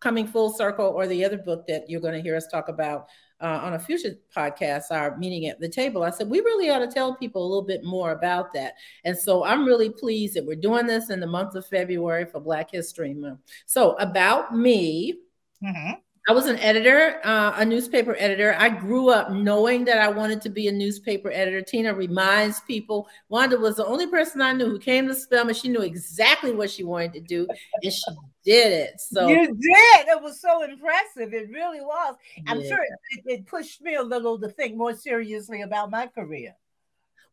coming 0.00 0.26
full 0.26 0.52
circle 0.52 0.86
or 0.86 1.06
the 1.06 1.24
other 1.24 1.38
book 1.38 1.66
that 1.66 1.88
you're 1.88 2.00
going 2.00 2.14
to 2.14 2.20
hear 2.20 2.36
us 2.36 2.46
talk 2.46 2.68
about 2.68 3.08
uh, 3.40 3.60
on 3.62 3.74
a 3.74 3.78
future 3.78 4.16
podcast, 4.34 4.84
our 4.90 5.16
meeting 5.16 5.46
at 5.46 5.60
the 5.60 5.68
table. 5.68 6.02
I 6.02 6.10
said, 6.10 6.28
we 6.28 6.40
really 6.40 6.70
ought 6.70 6.78
to 6.80 6.86
tell 6.86 7.14
people 7.14 7.42
a 7.42 7.48
little 7.48 7.66
bit 7.66 7.84
more 7.84 8.12
about 8.12 8.52
that. 8.54 8.74
And 9.04 9.16
so 9.16 9.44
I'm 9.44 9.64
really 9.64 9.90
pleased 9.90 10.34
that 10.34 10.46
we're 10.46 10.54
doing 10.54 10.86
this 10.86 11.10
in 11.10 11.20
the 11.20 11.26
month 11.26 11.54
of 11.54 11.66
February 11.66 12.26
for 12.26 12.40
Black 12.40 12.70
History 12.70 13.14
Month. 13.14 13.40
So, 13.66 13.92
about 13.94 14.56
me. 14.56 15.14
Mm-hmm. 15.62 15.92
I 16.26 16.32
was 16.32 16.46
an 16.46 16.58
editor, 16.60 17.20
uh, 17.22 17.52
a 17.56 17.64
newspaper 17.66 18.16
editor. 18.18 18.56
I 18.58 18.70
grew 18.70 19.10
up 19.10 19.30
knowing 19.30 19.84
that 19.84 19.98
I 19.98 20.08
wanted 20.08 20.40
to 20.42 20.48
be 20.48 20.68
a 20.68 20.72
newspaper 20.72 21.30
editor. 21.30 21.60
Tina 21.60 21.92
reminds 21.92 22.60
people 22.60 23.06
Wanda 23.28 23.58
was 23.58 23.76
the 23.76 23.84
only 23.84 24.06
person 24.06 24.40
I 24.40 24.54
knew 24.54 24.70
who 24.70 24.78
came 24.78 25.06
to 25.08 25.14
Spelman. 25.14 25.54
She 25.54 25.68
knew 25.68 25.82
exactly 25.82 26.52
what 26.52 26.70
she 26.70 26.82
wanted 26.82 27.12
to 27.14 27.20
do, 27.20 27.46
and 27.82 27.92
she 27.92 28.10
did 28.42 28.72
it. 28.72 29.00
So 29.00 29.28
you 29.28 29.46
did. 29.48 30.08
It 30.08 30.22
was 30.22 30.40
so 30.40 30.62
impressive. 30.62 31.34
It 31.34 31.50
really 31.50 31.82
was. 31.82 32.16
I'm 32.46 32.60
yeah. 32.60 32.68
sure 32.68 32.78
it, 32.82 33.22
it 33.26 33.46
pushed 33.46 33.82
me 33.82 33.96
a 33.96 34.02
little 34.02 34.40
to 34.40 34.48
think 34.48 34.76
more 34.76 34.94
seriously 34.94 35.60
about 35.60 35.90
my 35.90 36.06
career. 36.06 36.56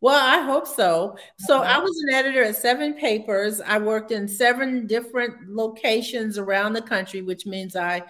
Well, 0.01 0.19
I 0.19 0.43
hope 0.43 0.67
so. 0.67 1.15
So 1.37 1.61
I 1.61 1.77
was 1.77 1.95
an 2.07 2.15
editor 2.15 2.43
at 2.43 2.55
seven 2.55 2.95
papers. 2.95 3.61
I 3.61 3.77
worked 3.77 4.11
in 4.11 4.27
seven 4.27 4.87
different 4.87 5.47
locations 5.47 6.39
around 6.39 6.73
the 6.73 6.81
country, 6.81 7.21
which 7.21 7.45
means 7.45 7.75
I 7.75 8.01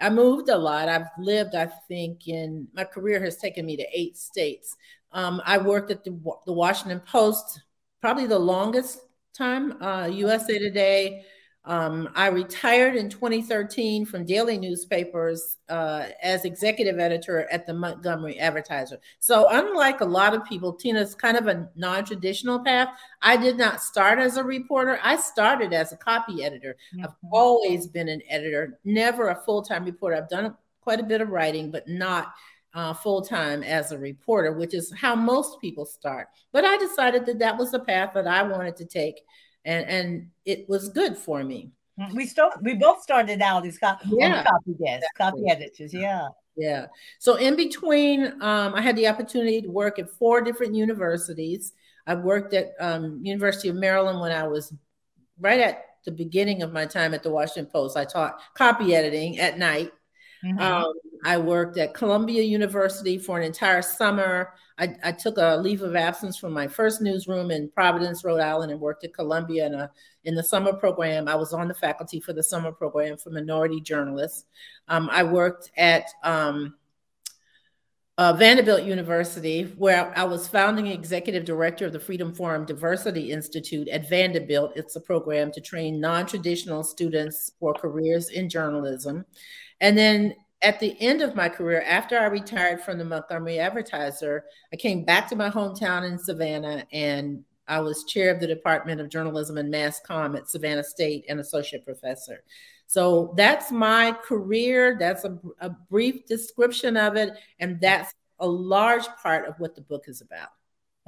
I 0.00 0.10
moved 0.10 0.48
a 0.48 0.58
lot. 0.58 0.88
I've 0.88 1.08
lived, 1.18 1.54
I 1.54 1.66
think, 1.88 2.28
in 2.28 2.68
my 2.74 2.84
career 2.84 3.22
has 3.22 3.36
taken 3.36 3.64
me 3.64 3.76
to 3.76 3.86
eight 3.92 4.16
states. 4.16 4.76
Um, 5.12 5.40
I 5.44 5.58
worked 5.58 5.90
at 5.90 6.04
the, 6.04 6.18
the 6.44 6.52
Washington 6.52 7.00
Post 7.00 7.62
probably 8.00 8.26
the 8.26 8.38
longest 8.38 9.00
time, 9.36 9.82
uh, 9.82 10.06
USA 10.06 10.58
Today, 10.58 11.24
um, 11.66 12.08
I 12.14 12.28
retired 12.28 12.94
in 12.94 13.10
2013 13.10 14.06
from 14.06 14.24
daily 14.24 14.56
newspapers 14.56 15.56
uh, 15.68 16.06
as 16.22 16.44
executive 16.44 17.00
editor 17.00 17.48
at 17.50 17.66
the 17.66 17.74
Montgomery 17.74 18.38
Advertiser. 18.38 19.00
So, 19.18 19.48
unlike 19.50 20.00
a 20.00 20.04
lot 20.04 20.32
of 20.32 20.44
people, 20.44 20.72
Tina's 20.72 21.16
kind 21.16 21.36
of 21.36 21.48
a 21.48 21.68
non 21.74 22.04
traditional 22.04 22.60
path. 22.60 22.88
I 23.20 23.36
did 23.36 23.58
not 23.58 23.82
start 23.82 24.20
as 24.20 24.36
a 24.36 24.44
reporter, 24.44 25.00
I 25.02 25.16
started 25.16 25.72
as 25.72 25.92
a 25.92 25.96
copy 25.96 26.44
editor. 26.44 26.76
Mm-hmm. 26.94 27.04
I've 27.04 27.14
always 27.32 27.88
been 27.88 28.08
an 28.08 28.22
editor, 28.30 28.78
never 28.84 29.30
a 29.30 29.42
full 29.44 29.62
time 29.62 29.84
reporter. 29.84 30.16
I've 30.16 30.28
done 30.28 30.54
quite 30.80 31.00
a 31.00 31.04
bit 31.04 31.20
of 31.20 31.30
writing, 31.30 31.72
but 31.72 31.88
not 31.88 32.32
uh, 32.74 32.92
full 32.92 33.22
time 33.22 33.64
as 33.64 33.90
a 33.90 33.98
reporter, 33.98 34.52
which 34.52 34.72
is 34.72 34.92
how 34.94 35.16
most 35.16 35.60
people 35.60 35.84
start. 35.84 36.28
But 36.52 36.64
I 36.64 36.76
decided 36.76 37.26
that 37.26 37.40
that 37.40 37.58
was 37.58 37.72
the 37.72 37.80
path 37.80 38.12
that 38.14 38.28
I 38.28 38.44
wanted 38.44 38.76
to 38.76 38.84
take 38.84 39.22
and 39.66 39.86
and 39.88 40.30
it 40.44 40.68
was 40.68 40.88
good 40.88 41.18
for 41.18 41.44
me. 41.44 41.72
We 42.14 42.26
still 42.26 42.50
we 42.62 42.74
both 42.74 43.02
started 43.02 43.42
out 43.42 43.66
as 43.66 43.78
co- 43.78 43.96
yeah. 44.06 44.44
copy 44.44 44.72
desk, 44.72 45.02
exactly. 45.14 45.42
copy 45.42 45.50
editors. 45.50 45.92
Yeah. 45.92 46.28
Yeah. 46.56 46.86
So 47.18 47.36
in 47.36 47.54
between, 47.56 48.26
um, 48.42 48.74
I 48.74 48.80
had 48.80 48.96
the 48.96 49.08
opportunity 49.08 49.60
to 49.62 49.70
work 49.70 49.98
at 49.98 50.10
four 50.10 50.40
different 50.40 50.74
universities. 50.74 51.72
I 52.06 52.14
worked 52.14 52.54
at 52.54 52.72
um, 52.80 53.20
University 53.22 53.68
of 53.68 53.76
Maryland 53.76 54.20
when 54.20 54.32
I 54.32 54.46
was 54.46 54.72
right 55.38 55.60
at 55.60 55.84
the 56.04 56.12
beginning 56.12 56.62
of 56.62 56.72
my 56.72 56.86
time 56.86 57.12
at 57.12 57.22
the 57.22 57.30
Washington 57.30 57.70
Post. 57.70 57.96
I 57.96 58.04
taught 58.04 58.40
copy 58.54 58.94
editing 58.94 59.38
at 59.38 59.58
night. 59.58 59.92
Mm-hmm. 60.44 60.58
Um, 60.58 60.92
I 61.24 61.38
worked 61.38 61.76
at 61.76 61.94
Columbia 61.94 62.42
University 62.42 63.18
for 63.18 63.36
an 63.38 63.44
entire 63.44 63.82
summer. 63.82 64.54
I, 64.78 64.94
I, 65.04 65.12
took 65.12 65.38
a 65.38 65.56
leave 65.56 65.82
of 65.82 65.96
absence 65.96 66.36
from 66.36 66.52
my 66.52 66.68
first 66.68 67.00
newsroom 67.00 67.50
in 67.50 67.70
Providence, 67.70 68.24
Rhode 68.24 68.40
Island, 68.40 68.70
and 68.70 68.80
worked 68.80 69.04
at 69.04 69.14
Columbia 69.14 69.66
in, 69.66 69.74
a, 69.74 69.90
in 70.24 70.34
the 70.34 70.42
summer 70.42 70.72
program. 70.72 71.28
I 71.28 71.34
was 71.34 71.52
on 71.52 71.68
the 71.68 71.74
faculty 71.74 72.20
for 72.20 72.32
the 72.32 72.42
summer 72.42 72.72
program 72.72 73.16
for 73.16 73.30
minority 73.30 73.80
journalists. 73.80 74.44
Um, 74.88 75.08
I 75.10 75.22
worked 75.22 75.70
at 75.76 76.04
um, 76.22 76.74
uh, 78.18 78.32
Vanderbilt 78.32 78.84
University, 78.84 79.64
where 79.76 80.12
I 80.16 80.24
was 80.24 80.48
founding 80.48 80.86
executive 80.86 81.44
director 81.44 81.86
of 81.86 81.92
the 81.92 82.00
Freedom 82.00 82.34
Forum 82.34 82.64
Diversity 82.64 83.30
Institute 83.30 83.88
at 83.88 84.08
Vanderbilt. 84.08 84.72
It's 84.74 84.96
a 84.96 85.00
program 85.00 85.52
to 85.52 85.60
train 85.60 86.00
non 86.00 86.26
traditional 86.26 86.82
students 86.82 87.52
for 87.60 87.74
careers 87.74 88.30
in 88.30 88.48
journalism. 88.48 89.24
And 89.80 89.98
then 89.98 90.34
at 90.62 90.80
the 90.80 90.96
end 91.00 91.22
of 91.22 91.34
my 91.34 91.48
career, 91.48 91.82
after 91.82 92.18
I 92.18 92.26
retired 92.26 92.80
from 92.80 92.98
the 92.98 93.04
Montgomery 93.04 93.58
Advertiser, 93.58 94.44
I 94.72 94.76
came 94.76 95.04
back 95.04 95.28
to 95.28 95.36
my 95.36 95.50
hometown 95.50 96.08
in 96.10 96.18
Savannah 96.18 96.86
and 96.92 97.44
I 97.68 97.80
was 97.80 98.04
chair 98.04 98.32
of 98.32 98.40
the 98.40 98.46
Department 98.46 99.00
of 99.00 99.08
Journalism 99.08 99.58
and 99.58 99.70
Mass 99.70 100.00
Comm 100.08 100.36
at 100.36 100.48
Savannah 100.48 100.84
State 100.84 101.24
and 101.28 101.40
associate 101.40 101.84
professor. 101.84 102.42
So 102.86 103.34
that's 103.36 103.72
my 103.72 104.12
career. 104.12 104.96
That's 104.98 105.24
a, 105.24 105.38
a 105.60 105.70
brief 105.70 106.24
description 106.26 106.96
of 106.96 107.16
it. 107.16 107.36
And 107.58 107.80
that's 107.80 108.14
a 108.38 108.46
large 108.46 109.06
part 109.22 109.46
of 109.46 109.58
what 109.58 109.74
the 109.74 109.80
book 109.80 110.04
is 110.06 110.20
about. 110.20 110.48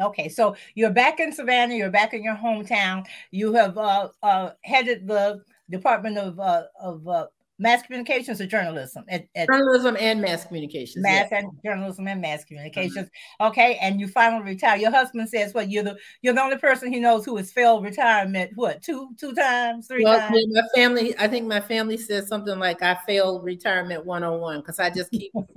Okay, 0.00 0.28
so 0.28 0.54
you're 0.74 0.92
back 0.92 1.18
in 1.18 1.32
Savannah, 1.32 1.74
you're 1.74 1.90
back 1.90 2.14
in 2.14 2.22
your 2.22 2.36
hometown. 2.36 3.04
You 3.32 3.52
have 3.54 3.76
uh, 3.76 4.10
uh, 4.22 4.50
headed 4.62 5.08
the 5.08 5.42
Department 5.70 6.18
of, 6.18 6.38
uh, 6.38 6.64
of 6.80 7.06
uh, 7.08 7.26
mass 7.58 7.82
communications 7.82 8.40
or 8.40 8.46
journalism? 8.46 9.04
At, 9.08 9.26
at 9.34 9.48
journalism 9.48 9.96
and 9.98 10.20
mass 10.20 10.44
communications. 10.44 11.02
Mass 11.02 11.28
and 11.32 11.50
journalism 11.64 12.06
and 12.08 12.20
mass 12.20 12.44
communications. 12.44 13.08
Mm-hmm. 13.08 13.46
Okay, 13.46 13.78
and 13.80 14.00
you 14.00 14.08
finally 14.08 14.42
retire. 14.42 14.76
Your 14.76 14.90
husband 14.90 15.28
says, 15.28 15.54
"What 15.54 15.70
you're 15.70 15.84
the 15.84 15.96
you're 16.22 16.34
the 16.34 16.42
only 16.42 16.58
person 16.58 16.92
he 16.92 17.00
knows 17.00 17.24
who 17.24 17.36
has 17.36 17.52
failed 17.52 17.84
retirement. 17.84 18.52
What 18.54 18.82
two 18.82 19.10
two 19.18 19.34
times, 19.34 19.88
three 19.88 20.04
well, 20.04 20.18
times?" 20.18 20.46
My 20.50 20.62
family, 20.74 21.14
I 21.18 21.28
think 21.28 21.46
my 21.46 21.60
family 21.60 21.96
says 21.96 22.28
something 22.28 22.58
like, 22.58 22.82
"I 22.82 22.96
failed 23.06 23.44
retirement 23.44 24.06
101 24.06 24.60
because 24.60 24.78
I 24.78 24.90
just 24.90 25.10
keep, 25.10 25.32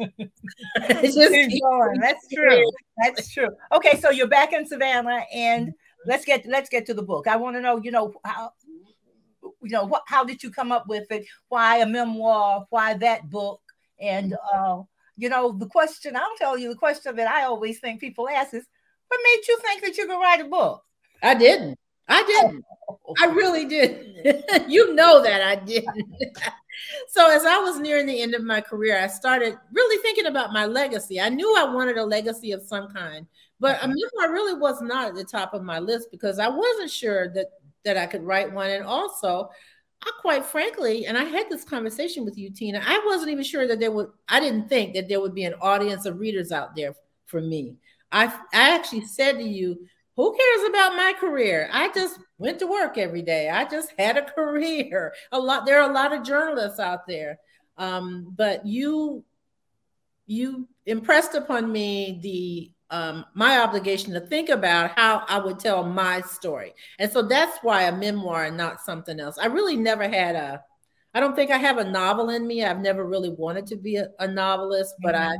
It's 0.75 1.15
just 1.15 1.33
keep 1.33 1.63
going." 1.63 1.99
That's 1.99 2.27
true. 2.33 2.71
That's 2.97 3.33
true. 3.33 3.49
Okay, 3.71 3.99
so 3.99 4.09
you're 4.09 4.27
back 4.27 4.53
in 4.53 4.65
Savannah, 4.65 5.23
and 5.33 5.67
mm-hmm. 5.67 6.09
let's 6.09 6.25
get 6.25 6.45
let's 6.47 6.69
get 6.69 6.85
to 6.87 6.93
the 6.93 7.03
book. 7.03 7.27
I 7.27 7.35
want 7.35 7.55
to 7.55 7.61
know, 7.61 7.77
you 7.77 7.91
know, 7.91 8.13
how 8.23 8.53
you 9.61 9.69
know, 9.69 9.85
what, 9.85 10.03
how 10.07 10.23
did 10.23 10.41
you 10.43 10.51
come 10.51 10.71
up 10.71 10.87
with 10.87 11.11
it? 11.11 11.25
Why 11.49 11.77
a 11.77 11.85
memoir? 11.85 12.65
Why 12.69 12.95
that 12.95 13.29
book? 13.29 13.61
And 13.99 14.35
uh, 14.53 14.81
you 15.17 15.29
know, 15.29 15.51
the 15.51 15.67
question 15.67 16.15
I'll 16.15 16.37
tell 16.37 16.57
you, 16.57 16.69
the 16.69 16.75
question 16.75 17.15
that 17.15 17.27
I 17.27 17.43
always 17.43 17.79
think 17.79 17.99
people 17.99 18.27
ask 18.27 18.53
is, 18.53 18.65
what 19.07 19.19
made 19.23 19.47
you 19.47 19.59
think 19.59 19.83
that 19.83 19.97
you 19.97 20.07
could 20.07 20.19
write 20.19 20.41
a 20.41 20.45
book? 20.45 20.83
I 21.21 21.35
didn't. 21.35 21.77
I 22.07 22.23
didn't. 22.23 22.65
I 23.21 23.25
really 23.27 23.65
did. 23.65 24.43
you 24.67 24.93
know 24.95 25.21
that 25.21 25.41
I 25.41 25.55
didn't. 25.55 26.05
so 27.07 27.29
as 27.29 27.45
I 27.45 27.57
was 27.57 27.79
nearing 27.79 28.05
the 28.05 28.21
end 28.21 28.33
of 28.33 28.43
my 28.43 28.61
career, 28.61 28.99
I 28.99 29.07
started 29.07 29.57
really 29.71 30.01
thinking 30.01 30.25
about 30.25 30.53
my 30.53 30.65
legacy. 30.65 31.21
I 31.21 31.29
knew 31.29 31.55
I 31.57 31.73
wanted 31.73 31.97
a 31.97 32.03
legacy 32.03 32.51
of 32.51 32.63
some 32.63 32.91
kind, 32.91 33.27
but 33.59 33.77
a 33.81 33.87
memoir 33.87 34.33
really 34.33 34.55
was 34.55 34.81
not 34.81 35.09
at 35.09 35.15
the 35.15 35.23
top 35.23 35.53
of 35.53 35.63
my 35.63 35.79
list 35.79 36.09
because 36.11 36.39
I 36.39 36.47
wasn't 36.47 36.89
sure 36.89 37.29
that 37.33 37.47
that 37.85 37.97
I 37.97 38.05
could 38.05 38.23
write 38.23 38.53
one. 38.53 38.69
And 38.69 38.85
also, 38.85 39.49
I 40.03 40.11
quite 40.21 40.45
frankly, 40.45 41.05
and 41.05 41.17
I 41.17 41.23
had 41.23 41.49
this 41.49 41.63
conversation 41.63 42.25
with 42.25 42.37
you, 42.37 42.49
Tina, 42.49 42.81
I 42.83 43.01
wasn't 43.05 43.31
even 43.31 43.43
sure 43.43 43.67
that 43.67 43.79
there 43.79 43.91
would, 43.91 44.09
I 44.27 44.39
didn't 44.39 44.67
think 44.67 44.95
that 44.95 45.07
there 45.07 45.21
would 45.21 45.35
be 45.35 45.43
an 45.43 45.55
audience 45.61 46.05
of 46.05 46.19
readers 46.19 46.51
out 46.51 46.75
there 46.75 46.95
for 47.27 47.41
me. 47.41 47.75
I, 48.11 48.25
I 48.25 48.75
actually 48.75 49.05
said 49.05 49.33
to 49.33 49.43
you, 49.43 49.87
who 50.15 50.35
cares 50.35 50.69
about 50.69 50.95
my 50.95 51.13
career? 51.19 51.69
I 51.71 51.91
just 51.93 52.19
went 52.37 52.59
to 52.59 52.67
work 52.67 52.97
every 52.97 53.21
day. 53.21 53.49
I 53.49 53.65
just 53.65 53.93
had 53.97 54.17
a 54.17 54.25
career. 54.35 55.13
A 55.31 55.39
lot, 55.39 55.65
there 55.65 55.81
are 55.81 55.89
a 55.89 55.93
lot 55.93 56.13
of 56.13 56.23
journalists 56.23 56.79
out 56.79 57.07
there. 57.07 57.39
Um, 57.77 58.33
but 58.35 58.65
you, 58.65 59.23
you 60.25 60.67
impressed 60.85 61.35
upon 61.35 61.71
me 61.71 62.19
the 62.21 62.71
um, 62.91 63.25
my 63.33 63.59
obligation 63.59 64.13
to 64.13 64.19
think 64.19 64.49
about 64.49 64.91
how 64.97 65.23
I 65.27 65.39
would 65.39 65.59
tell 65.59 65.83
my 65.83 66.21
story. 66.21 66.73
And 66.99 67.11
so 67.11 67.21
that's 67.21 67.57
why 67.63 67.83
a 67.83 67.97
memoir 67.97 68.45
and 68.45 68.57
not 68.57 68.81
something 68.81 69.19
else. 69.19 69.37
I 69.37 69.47
really 69.47 69.77
never 69.77 70.07
had 70.07 70.35
a, 70.35 70.61
I 71.13 71.19
don't 71.19 71.35
think 71.35 71.51
I 71.51 71.57
have 71.57 71.77
a 71.77 71.89
novel 71.89 72.29
in 72.29 72.45
me. 72.45 72.63
I've 72.63 72.81
never 72.81 73.05
really 73.05 73.31
wanted 73.31 73.65
to 73.67 73.77
be 73.77 73.95
a, 73.95 74.09
a 74.19 74.27
novelist, 74.27 74.93
but 75.01 75.15
mm-hmm. 75.15 75.31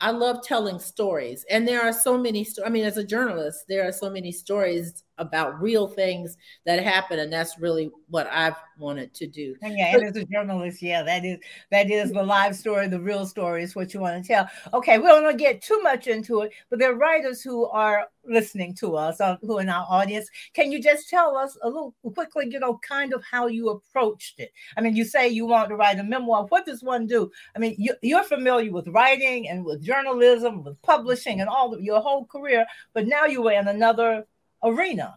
I, 0.00 0.08
I 0.08 0.10
love 0.12 0.42
telling 0.42 0.78
stories. 0.78 1.44
And 1.50 1.66
there 1.66 1.82
are 1.82 1.92
so 1.92 2.16
many, 2.16 2.44
sto- 2.44 2.64
I 2.64 2.68
mean, 2.68 2.84
as 2.84 2.96
a 2.96 3.04
journalist, 3.04 3.64
there 3.68 3.86
are 3.86 3.92
so 3.92 4.10
many 4.10 4.32
stories 4.32 5.02
about 5.20 5.60
real 5.60 5.86
things 5.86 6.36
that 6.66 6.82
happen 6.82 7.20
and 7.20 7.32
that's 7.32 7.58
really 7.58 7.90
what 8.08 8.26
i've 8.32 8.56
wanted 8.80 9.12
to 9.14 9.26
do. 9.26 9.54
And 9.62 9.78
yeah 9.78 9.94
and 9.94 10.04
as 10.04 10.16
a 10.16 10.24
journalist 10.24 10.82
yeah 10.82 11.02
that 11.02 11.24
is 11.24 11.38
that 11.70 11.90
is 11.90 12.10
the 12.10 12.22
live 12.22 12.56
story 12.56 12.88
the 12.88 13.00
real 13.00 13.26
story 13.26 13.62
is 13.62 13.76
what 13.76 13.94
you 13.94 14.00
want 14.00 14.24
to 14.24 14.26
tell. 14.26 14.48
Okay 14.72 14.98
we 14.98 15.06
don't 15.06 15.22
want 15.22 15.38
to 15.38 15.42
get 15.42 15.62
too 15.62 15.80
much 15.82 16.06
into 16.06 16.40
it 16.40 16.52
but 16.70 16.78
there 16.78 16.92
are 16.92 16.96
writers 16.96 17.42
who 17.42 17.66
are 17.66 18.06
listening 18.24 18.74
to 18.74 18.96
us 18.96 19.20
uh, 19.20 19.36
who 19.42 19.58
are 19.58 19.62
in 19.62 19.68
our 19.68 19.86
audience. 19.88 20.28
Can 20.54 20.70
you 20.72 20.82
just 20.82 21.08
tell 21.08 21.36
us 21.36 21.56
a 21.62 21.68
little 21.68 21.94
quickly 22.14 22.48
you 22.50 22.58
know 22.58 22.80
kind 22.86 23.12
of 23.12 23.22
how 23.22 23.46
you 23.46 23.68
approached 23.68 24.40
it? 24.40 24.52
I 24.76 24.80
mean 24.80 24.96
you 24.96 25.04
say 25.04 25.28
you 25.28 25.46
want 25.46 25.68
to 25.68 25.76
write 25.76 25.98
a 25.98 26.04
memoir. 26.04 26.46
What 26.48 26.66
does 26.66 26.82
one 26.82 27.06
do? 27.06 27.30
I 27.54 27.58
mean 27.58 27.76
you, 27.78 27.94
you're 28.02 28.24
familiar 28.24 28.72
with 28.72 28.88
writing 28.88 29.48
and 29.48 29.64
with 29.64 29.82
journalism 29.82 30.64
with 30.64 30.80
publishing 30.82 31.40
and 31.40 31.48
all 31.48 31.74
of 31.74 31.82
your 31.82 32.00
whole 32.00 32.24
career 32.24 32.64
but 32.94 33.06
now 33.06 33.26
you 33.26 33.46
are 33.48 33.52
in 33.52 33.68
another 33.68 34.26
arena. 34.62 35.16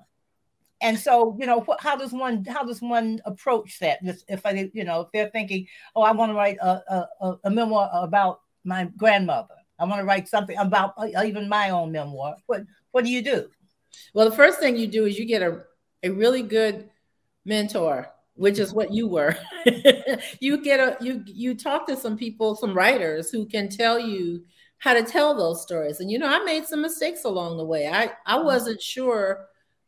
And 0.81 0.99
so 0.99 1.35
you 1.39 1.45
know 1.45 1.65
how 1.79 1.95
does 1.95 2.11
one 2.11 2.43
how 2.45 2.63
does 2.63 2.81
one 2.81 3.21
approach 3.25 3.79
that? 3.79 3.99
If 4.27 4.45
i 4.45 4.69
you 4.73 4.83
know 4.83 5.01
if 5.01 5.07
they're 5.13 5.29
thinking 5.29 5.65
oh 5.95 6.01
i 6.01 6.11
want 6.11 6.31
to 6.31 6.35
write 6.35 6.57
a, 6.61 7.07
a, 7.21 7.37
a 7.45 7.49
memoir 7.49 7.89
about 7.93 8.41
my 8.65 8.85
grandmother. 8.97 9.55
I 9.79 9.85
want 9.85 9.99
to 9.99 10.05
write 10.05 10.27
something 10.27 10.57
about 10.57 10.93
uh, 10.97 11.23
even 11.23 11.47
my 11.49 11.69
own 11.69 11.91
memoir. 11.91 12.35
What 12.47 12.63
what 12.91 13.05
do 13.05 13.11
you 13.11 13.21
do? 13.21 13.49
Well 14.13 14.29
the 14.29 14.35
first 14.35 14.59
thing 14.59 14.75
you 14.75 14.87
do 14.87 15.05
is 15.05 15.17
you 15.17 15.25
get 15.25 15.41
a, 15.41 15.63
a 16.03 16.09
really 16.09 16.41
good 16.41 16.89
mentor 17.45 18.09
which 18.35 18.57
is 18.57 18.73
what 18.73 18.91
you 18.91 19.07
were. 19.07 19.37
You 20.39 20.61
get 20.61 20.79
a 20.79 20.97
you 21.03 21.23
you 21.25 21.55
talk 21.55 21.87
to 21.87 21.95
some 21.95 22.17
people 22.17 22.55
some 22.55 22.73
writers 22.73 23.31
who 23.31 23.45
can 23.45 23.69
tell 23.69 23.99
you 23.99 24.43
how 24.83 24.93
to 24.93 25.01
tell 25.01 25.33
those 25.33 25.61
stories. 25.61 26.01
And 26.01 26.11
you 26.11 26.19
know, 26.19 26.27
I 26.27 26.43
made 26.43 26.65
some 26.65 26.81
mistakes 26.81 27.23
along 27.23 27.55
the 27.55 27.63
way. 27.63 27.87
I 27.87 28.11
I 28.25 28.35
mm-hmm. 28.35 28.45
wasn't 28.45 28.81
sure 28.81 29.45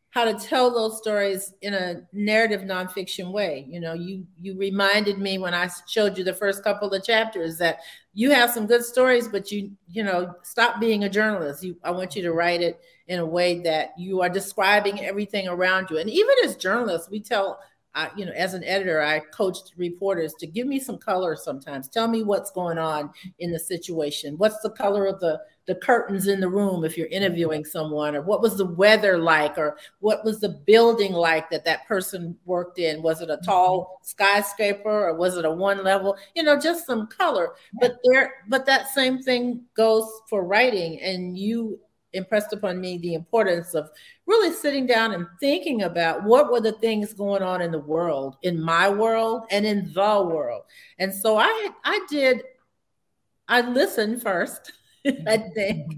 how 0.08 0.24
to 0.24 0.32
tell 0.32 0.72
those 0.72 0.96
stories 0.96 1.52
in 1.60 1.74
a 1.74 2.00
narrative 2.14 2.62
nonfiction 2.62 3.30
way. 3.30 3.66
You 3.68 3.80
know, 3.80 3.92
you 3.92 4.24
you 4.40 4.56
reminded 4.56 5.18
me 5.18 5.36
when 5.36 5.52
I 5.52 5.68
showed 5.86 6.16
you 6.16 6.24
the 6.24 6.32
first 6.32 6.64
couple 6.64 6.88
of 6.94 7.04
chapters 7.04 7.58
that 7.58 7.80
you 8.14 8.30
have 8.30 8.50
some 8.50 8.66
good 8.66 8.86
stories, 8.86 9.28
but 9.28 9.52
you 9.52 9.70
you 9.86 10.02
know 10.02 10.34
stop 10.42 10.80
being 10.80 11.04
a 11.04 11.10
journalist. 11.10 11.62
You, 11.62 11.76
I 11.84 11.90
want 11.90 12.16
you 12.16 12.22
to 12.22 12.32
write 12.32 12.62
it 12.62 12.80
in 13.06 13.18
a 13.18 13.26
way 13.26 13.60
that 13.64 13.90
you 13.98 14.22
are 14.22 14.30
describing 14.30 15.04
everything 15.04 15.46
around 15.46 15.90
you. 15.90 15.98
And 15.98 16.08
even 16.08 16.36
as 16.42 16.56
journalists, 16.56 17.10
we 17.10 17.20
tell 17.20 17.60
I, 17.96 18.10
you 18.14 18.26
know, 18.26 18.32
as 18.32 18.52
an 18.52 18.62
editor, 18.62 19.00
I 19.00 19.20
coached 19.20 19.72
reporters 19.78 20.34
to 20.34 20.46
give 20.46 20.66
me 20.66 20.78
some 20.78 20.98
color 20.98 21.34
sometimes. 21.34 21.88
Tell 21.88 22.06
me 22.06 22.22
what's 22.22 22.50
going 22.50 22.76
on 22.76 23.10
in 23.38 23.50
the 23.50 23.58
situation. 23.58 24.36
What's 24.36 24.60
the 24.60 24.70
color 24.70 25.06
of 25.06 25.18
the, 25.18 25.40
the 25.66 25.76
curtains 25.76 26.26
in 26.26 26.38
the 26.38 26.48
room 26.48 26.84
if 26.84 26.98
you're 26.98 27.06
interviewing 27.06 27.64
someone? 27.64 28.14
Or 28.14 28.20
what 28.20 28.42
was 28.42 28.58
the 28.58 28.66
weather 28.66 29.16
like? 29.16 29.56
Or 29.56 29.78
what 30.00 30.26
was 30.26 30.40
the 30.40 30.60
building 30.66 31.14
like 31.14 31.48
that 31.48 31.64
that 31.64 31.86
person 31.86 32.36
worked 32.44 32.78
in? 32.78 33.02
Was 33.02 33.22
it 33.22 33.30
a 33.30 33.36
mm-hmm. 33.36 33.46
tall 33.46 33.98
skyscraper 34.02 35.08
or 35.08 35.16
was 35.16 35.38
it 35.38 35.46
a 35.46 35.50
one 35.50 35.82
level? 35.82 36.18
You 36.34 36.42
know, 36.42 36.60
just 36.60 36.84
some 36.84 37.06
color. 37.06 37.54
But 37.80 37.96
there, 38.04 38.34
but 38.46 38.66
that 38.66 38.88
same 38.88 39.22
thing 39.22 39.62
goes 39.74 40.06
for 40.28 40.44
writing. 40.44 41.00
And 41.00 41.38
you 41.38 41.80
impressed 42.16 42.52
upon 42.52 42.80
me 42.80 42.98
the 42.98 43.14
importance 43.14 43.74
of 43.74 43.90
really 44.26 44.52
sitting 44.52 44.86
down 44.86 45.12
and 45.12 45.26
thinking 45.40 45.82
about 45.82 46.24
what 46.24 46.50
were 46.50 46.60
the 46.60 46.72
things 46.72 47.12
going 47.12 47.42
on 47.42 47.60
in 47.62 47.70
the 47.70 47.78
world, 47.78 48.36
in 48.42 48.60
my 48.60 48.88
world 48.88 49.44
and 49.50 49.64
in 49.64 49.92
the 49.92 50.26
world. 50.28 50.62
And 50.98 51.14
so 51.14 51.36
I 51.36 51.70
I 51.84 52.00
did 52.08 52.42
I 53.48 53.60
listened 53.60 54.22
first, 54.22 54.72
I 55.06 55.10
mm-hmm. 55.10 55.52
think. 55.54 55.92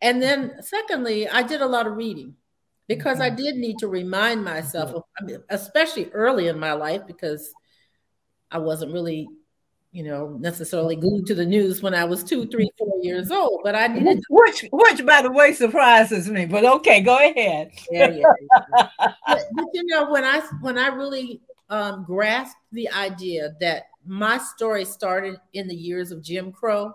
And 0.00 0.22
then 0.22 0.62
secondly, 0.62 1.28
I 1.28 1.42
did 1.42 1.60
a 1.60 1.66
lot 1.66 1.86
of 1.86 1.96
reading 1.96 2.34
because 2.88 3.20
I 3.20 3.28
mm-hmm. 3.28 3.36
did 3.36 3.56
need 3.56 3.78
to 3.78 3.88
remind 3.88 4.44
myself, 4.44 4.90
mm-hmm. 4.90 5.34
of, 5.34 5.42
especially 5.50 6.10
early 6.12 6.48
in 6.48 6.58
my 6.58 6.72
life, 6.72 7.02
because 7.06 7.52
I 8.50 8.58
wasn't 8.58 8.92
really 8.92 9.28
you 9.94 10.02
know, 10.02 10.36
necessarily 10.40 10.96
glued 10.96 11.24
to 11.24 11.36
the 11.36 11.46
news 11.46 11.80
when 11.80 11.94
I 11.94 12.04
was 12.04 12.24
two, 12.24 12.48
three, 12.48 12.68
four 12.76 12.98
years 13.00 13.30
old, 13.30 13.60
but 13.62 13.76
I 13.76 13.86
needed 13.86 14.24
which, 14.28 14.66
which, 14.72 15.06
by 15.06 15.22
the 15.22 15.30
way, 15.30 15.52
surprises 15.52 16.28
me. 16.28 16.46
But 16.46 16.64
okay, 16.64 17.00
go 17.00 17.16
ahead. 17.16 17.70
Yeah, 17.92 18.10
yeah. 18.10 18.24
yeah. 18.40 18.88
but, 18.98 19.42
but, 19.54 19.66
you 19.72 19.84
know, 19.86 20.10
when 20.10 20.24
I 20.24 20.40
when 20.60 20.78
I 20.78 20.88
really 20.88 21.40
um, 21.70 22.02
grasped 22.04 22.56
the 22.72 22.90
idea 22.90 23.54
that 23.60 23.84
my 24.04 24.38
story 24.38 24.84
started 24.84 25.36
in 25.52 25.68
the 25.68 25.76
years 25.76 26.10
of 26.10 26.24
Jim 26.24 26.50
Crow, 26.50 26.92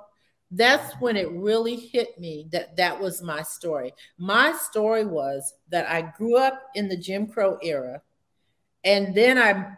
that's 0.52 0.94
when 1.00 1.16
it 1.16 1.32
really 1.32 1.78
hit 1.78 2.20
me 2.20 2.48
that 2.52 2.76
that 2.76 3.00
was 3.00 3.22
my 3.22 3.44
story. 3.44 3.94
My 4.18 4.52
story 4.52 5.06
was 5.06 5.54
that 5.70 5.90
I 5.90 6.14
grew 6.18 6.36
up 6.36 6.64
in 6.76 6.90
the 6.90 6.98
Jim 6.98 7.28
Crow 7.28 7.60
era, 7.64 8.02
and 8.84 9.16
then 9.16 9.38
I 9.38 9.78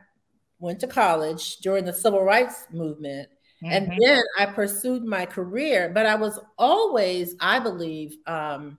went 0.61 0.79
to 0.79 0.87
college 0.87 1.57
during 1.57 1.83
the 1.83 1.91
civil 1.91 2.23
rights 2.23 2.67
movement. 2.71 3.27
Mm-hmm. 3.63 3.73
And 3.73 3.99
then 3.99 4.23
I 4.39 4.45
pursued 4.45 5.03
my 5.03 5.25
career, 5.25 5.91
but 5.93 6.05
I 6.05 6.15
was 6.15 6.39
always, 6.57 7.35
I 7.39 7.59
believe, 7.59 8.15
um, 8.25 8.77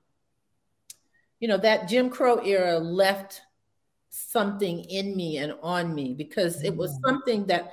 you 1.40 1.48
know, 1.48 1.58
that 1.58 1.88
Jim 1.88 2.08
Crow 2.08 2.38
era 2.38 2.78
left 2.78 3.42
something 4.10 4.80
in 4.84 5.16
me 5.16 5.38
and 5.38 5.54
on 5.62 5.94
me 5.94 6.14
because 6.14 6.62
it 6.62 6.76
was 6.76 6.92
mm-hmm. 6.92 7.08
something 7.08 7.46
that 7.46 7.72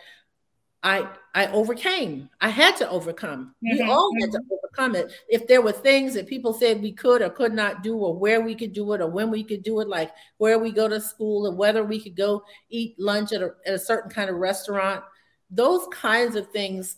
I 0.81 1.09
I 1.35 1.47
overcame. 1.47 2.29
I 2.39 2.49
had 2.49 2.75
to 2.77 2.89
overcome. 2.89 3.53
Mm-hmm. 3.63 3.77
We 3.77 3.81
all 3.81 4.11
had 4.19 4.31
to 4.31 4.39
mm-hmm. 4.39 4.53
overcome 4.53 4.95
it. 4.95 5.11
If 5.27 5.47
there 5.47 5.61
were 5.61 5.73
things 5.73 6.13
that 6.13 6.27
people 6.27 6.53
said 6.53 6.81
we 6.81 6.93
could 6.93 7.21
or 7.21 7.29
could 7.29 7.53
not 7.53 7.83
do, 7.83 7.97
or 7.97 8.15
where 8.17 8.41
we 8.41 8.55
could 8.55 8.73
do 8.73 8.93
it, 8.93 9.01
or 9.01 9.07
when 9.07 9.29
we 9.29 9.43
could 9.43 9.63
do 9.63 9.81
it, 9.81 9.89
like 9.89 10.11
where 10.37 10.57
we 10.57 10.71
go 10.71 10.87
to 10.87 11.01
school, 11.01 11.47
or 11.47 11.55
whether 11.55 11.83
we 11.83 11.99
could 11.99 12.15
go 12.15 12.43
eat 12.69 12.97
lunch 12.97 13.33
at 13.33 13.41
a, 13.41 13.51
at 13.65 13.73
a 13.73 13.79
certain 13.79 14.09
kind 14.09 14.29
of 14.29 14.37
restaurant, 14.37 15.03
those 15.51 15.85
kinds 15.91 16.35
of 16.35 16.49
things 16.51 16.97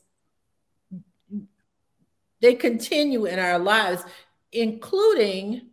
they 2.39 2.55
continue 2.55 3.25
in 3.25 3.39
our 3.39 3.59
lives, 3.59 4.03
including 4.51 5.70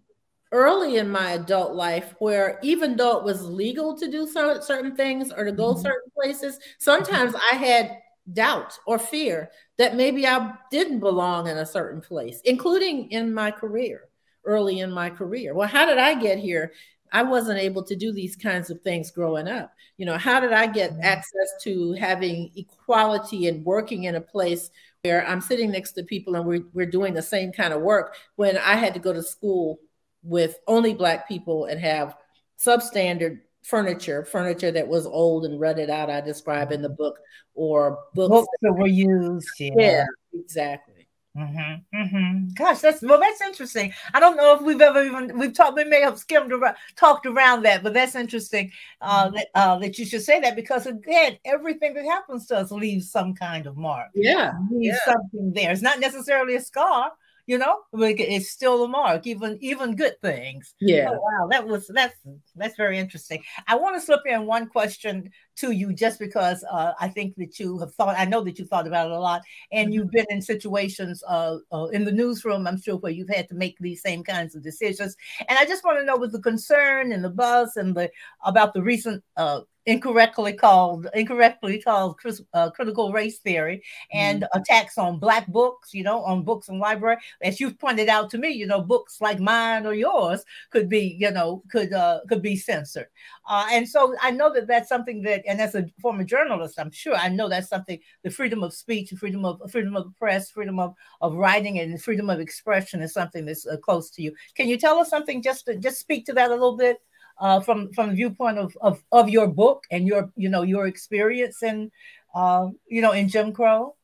early 0.53 0.97
in 0.97 1.11
my 1.11 1.33
adult 1.33 1.75
life 1.75 2.15
where 2.21 2.59
even 2.63 2.97
though 2.97 3.19
it 3.19 3.25
was 3.25 3.45
legal 3.45 3.97
to 3.97 4.11
do 4.11 4.27
certain 4.27 4.97
things 4.97 5.31
or 5.33 5.45
to 5.45 5.53
go 5.53 5.73
mm-hmm. 5.73 5.83
certain 5.83 6.11
places 6.15 6.59
sometimes 6.79 7.35
i 7.53 7.55
had 7.55 7.99
doubt 8.33 8.79
or 8.87 8.99
fear 8.99 9.51
that 9.77 9.97
maybe 9.97 10.27
i 10.27 10.53
didn't 10.71 11.01
belong 11.01 11.49
in 11.49 11.59
a 11.59 11.67
certain 11.67 12.01
place 12.01 12.41
including 12.45 13.11
in 13.11 13.33
my 13.33 13.51
career 13.51 14.09
early 14.45 14.81
in 14.81 14.91
my 14.91 15.11
career 15.11 15.55
well 15.55 15.69
how 15.69 15.85
did 15.85 15.99
i 15.99 16.15
get 16.15 16.39
here 16.39 16.73
i 17.13 17.23
wasn't 17.23 17.59
able 17.59 17.83
to 17.83 17.97
do 17.97 18.13
these 18.13 18.37
kinds 18.37 18.71
of 18.71 18.81
things 18.81 19.11
growing 19.11 19.49
up 19.49 19.73
you 19.99 20.07
know 20.07 20.17
how 20.17 20.41
did 20.41 20.53
i 20.53 20.67
get 20.67 20.93
mm-hmm. 20.93 21.05
access 21.05 21.63
to 21.63 21.93
having 21.93 22.51
equality 22.57 23.49
and 23.49 23.65
working 23.65 24.05
in 24.05 24.15
a 24.15 24.21
place 24.21 24.71
where 25.03 25.27
i'm 25.27 25.43
sitting 25.43 25.71
next 25.71 25.93
to 25.93 26.03
people 26.03 26.37
and 26.37 26.47
we're, 26.47 26.65
we're 26.73 26.87
doing 26.87 27.13
the 27.13 27.23
same 27.23 27.53
kind 27.53 27.75
of 27.75 27.83
work 27.83 28.15
when 28.37 28.57
i 28.59 28.75
had 28.75 28.95
to 28.95 29.01
go 29.01 29.13
to 29.13 29.23
school 29.23 29.79
with 30.23 30.59
only 30.67 30.95
black 30.95 31.29
people 31.29 31.67
and 31.67 31.81
have 31.81 32.17
substandard 32.59 33.41
furniture, 33.63 34.25
furniture 34.25 34.73
that 34.73 34.89
was 34.89 35.07
old 35.07 35.45
and 35.45 35.61
rutted 35.61 35.91
out, 35.91 36.11
I 36.11 36.21
describe 36.21 36.73
in 36.73 36.83
the 36.83 36.89
book, 36.89 37.19
or 37.55 37.99
books, 38.15 38.31
books 38.31 38.49
that 38.63 38.73
were 38.73 38.87
used. 38.87 39.49
Yeah, 39.59 39.73
yeah 39.77 40.05
exactly. 40.35 40.99
Mm-hmm, 41.37 41.97
mm-hmm. 41.97 42.49
Gosh, 42.55 42.81
that's 42.81 43.01
well, 43.03 43.21
that's 43.21 43.41
interesting. 43.41 43.93
I 44.13 44.19
don't 44.19 44.37
know 44.37 44.57
if 44.57 44.63
we've 44.63 44.81
ever 44.81 45.05
even 45.05 45.39
we've 45.39 45.53
talked. 45.53 45.77
We 45.77 45.85
may 45.85 46.01
have 46.01 46.19
skimmed 46.19 46.53
around, 46.53 46.75
talked 46.97 47.27
around 47.27 47.63
that, 47.63 47.83
but 47.83 47.95
that's 47.95 48.17
interesting 48.17 48.73
uh, 49.01 49.27
mm-hmm. 49.27 49.37
that 49.37 49.49
uh, 49.55 49.79
that 49.79 49.99
you 49.99 50.05
should 50.07 50.23
say 50.23 50.41
that 50.41 50.57
because 50.57 50.87
again, 50.87 51.39
everything 51.45 51.95
that 51.95 52.05
happens 52.05 52.47
to 52.47 52.57
us 52.57 52.73
leaves 52.73 53.11
some 53.11 53.35
kind 53.35 53.67
of 53.67 53.77
mark. 53.77 54.09
Yeah, 54.15 54.53
leaves 54.71 54.99
yeah. 55.07 55.13
something 55.13 55.53
there. 55.53 55.71
It's 55.71 55.83
not 55.83 56.01
necessarily 56.01 56.57
a 56.57 56.61
scar, 56.61 57.13
you 57.49 57.57
know 57.59 57.79
it's 57.95 58.51
still 58.51 58.85
a 58.85 58.89
mark 58.89 59.27
even 59.27 59.59
even 59.61 59.97
good 59.97 60.21
things. 60.21 60.75
Yeah. 60.81 61.09
Oh, 61.11 61.21
wow 61.21 61.49
that 61.51 61.67
was 61.67 61.91
that's 61.93 62.15
that's 62.55 62.77
very 62.77 62.99
interesting. 62.99 63.43
I 63.67 63.75
want 63.75 63.97
to 63.97 64.01
slip 64.01 64.21
in 64.27 64.47
one 64.47 64.69
question 64.69 65.31
to 65.59 65.73
you 65.73 65.93
just 65.93 66.19
because 66.19 66.65
uh, 66.71 66.93
i 67.01 67.09
think 67.09 67.35
that 67.37 67.59
you 67.59 67.79
have 67.79 67.93
thought 67.95 68.15
i 68.17 68.25
know 68.25 68.43
that 68.43 68.59
you 68.59 68.65
thought 68.65 68.87
about 68.87 69.07
it 69.07 69.13
a 69.13 69.19
lot 69.19 69.43
and 69.73 69.89
mm-hmm. 69.89 69.95
you've 69.95 70.11
been 70.11 70.27
in 70.31 70.41
situations 70.41 71.23
uh, 71.29 71.57
uh, 71.73 71.87
in 71.87 72.05
the 72.05 72.13
newsroom 72.13 72.67
i'm 72.67 72.81
sure 72.81 72.97
where 72.97 73.13
you've 73.13 73.29
had 73.29 73.49
to 73.49 73.55
make 73.55 73.77
these 73.79 74.01
same 74.01 74.23
kinds 74.23 74.55
of 74.55 74.63
decisions. 74.63 75.17
And 75.49 75.59
i 75.59 75.65
just 75.65 75.85
want 75.85 75.99
to 75.99 76.05
know 76.05 76.17
with 76.17 76.33
the 76.33 76.41
concern 76.41 77.13
and 77.13 77.25
the 77.25 77.31
buzz 77.31 77.77
and 77.77 77.95
the 77.95 78.11
about 78.45 78.73
the 78.73 78.83
recent 78.83 79.23
uh, 79.37 79.61
incorrectly 79.89 80.53
called 80.53 81.09
incorrectly 81.15 81.81
called 81.81 82.19
uh, 82.55 82.71
critical 82.71 83.13
race 83.13 83.39
theory 83.39 83.83
and 84.13 84.43
mm-hmm. 84.43 84.59
attacks 84.59 84.99
on 84.99 85.19
black 85.19 85.47
books 85.49 85.93
you 85.93 86.03
know 86.03 86.23
on 86.25 86.45
books 86.45 86.69
in 86.69 86.79
library. 86.79 87.17
As 87.43 87.59
you've 87.59 87.79
pointed 87.79 88.09
out 88.09 88.31
to 88.31 88.39
me 88.39 88.51
you 88.51 88.67
know 88.67 88.81
books 88.81 89.21
like 89.21 89.41
mine 89.41 89.87
or 89.87 89.95
yours 89.95 90.45
could 90.71 90.89
be 90.89 91.17
you 91.19 91.31
know 91.31 91.63
could 91.71 91.93
uh, 91.93 92.21
could 92.29 92.43
be 92.43 92.57
censored. 92.57 93.09
Uh, 93.49 93.67
and 93.71 93.89
so 93.89 94.15
i 94.21 94.31
know 94.31 94.53
that 94.53 94.67
that's 94.67 94.89
something 94.89 95.23
that 95.23 95.43
and 95.49 95.61
as 95.61 95.75
a 95.75 95.87
former 96.03 96.23
journalist 96.23 96.79
i'm 96.79 96.91
sure 96.91 97.15
i 97.15 97.29
know 97.29 97.49
that's 97.49 97.69
something 97.69 97.99
the 98.23 98.31
freedom 98.31 98.63
of 98.63 98.75
speech 98.75 99.11
freedom 99.19 99.45
of 99.45 99.59
freedom 99.71 99.97
of 99.97 100.15
press 100.17 100.51
freedom 100.51 100.79
of, 100.79 100.95
of 101.21 101.35
writing 101.35 101.79
and 101.79 102.03
freedom 102.03 102.29
of 102.31 102.41
expression 102.41 103.01
is 103.01 103.13
something 103.13 103.47
that's 103.47 103.67
uh, 103.67 103.77
close 103.77 104.11
to 104.11 104.23
you. 104.23 104.35
Can 104.55 104.69
you 104.69 104.77
tell 104.77 104.99
us 104.99 105.11
something 105.11 105.43
just 105.43 105.67
to 105.67 105.77
just 105.77 105.99
speak 105.99 106.27
to 106.27 106.33
that 106.35 106.51
a 106.51 106.55
little 106.55 106.77
bit 106.77 106.99
uh, 107.41 107.61
from 107.61 107.93
from 107.93 108.11
the 108.11 108.15
viewpoint 108.15 108.59
of, 108.59 108.77
of 108.81 109.03
of 109.13 109.29
your 109.29 109.47
book 109.47 109.85
and 109.91 110.07
your 110.07 110.31
you 110.37 110.49
know 110.49 110.63
your 110.63 110.87
experience 110.87 111.63
in 111.63 111.91
uh, 112.35 112.69
you 112.89 113.01
know 113.01 113.13
in 113.13 113.29
Jim 113.29 113.53
Crow? 113.53 113.95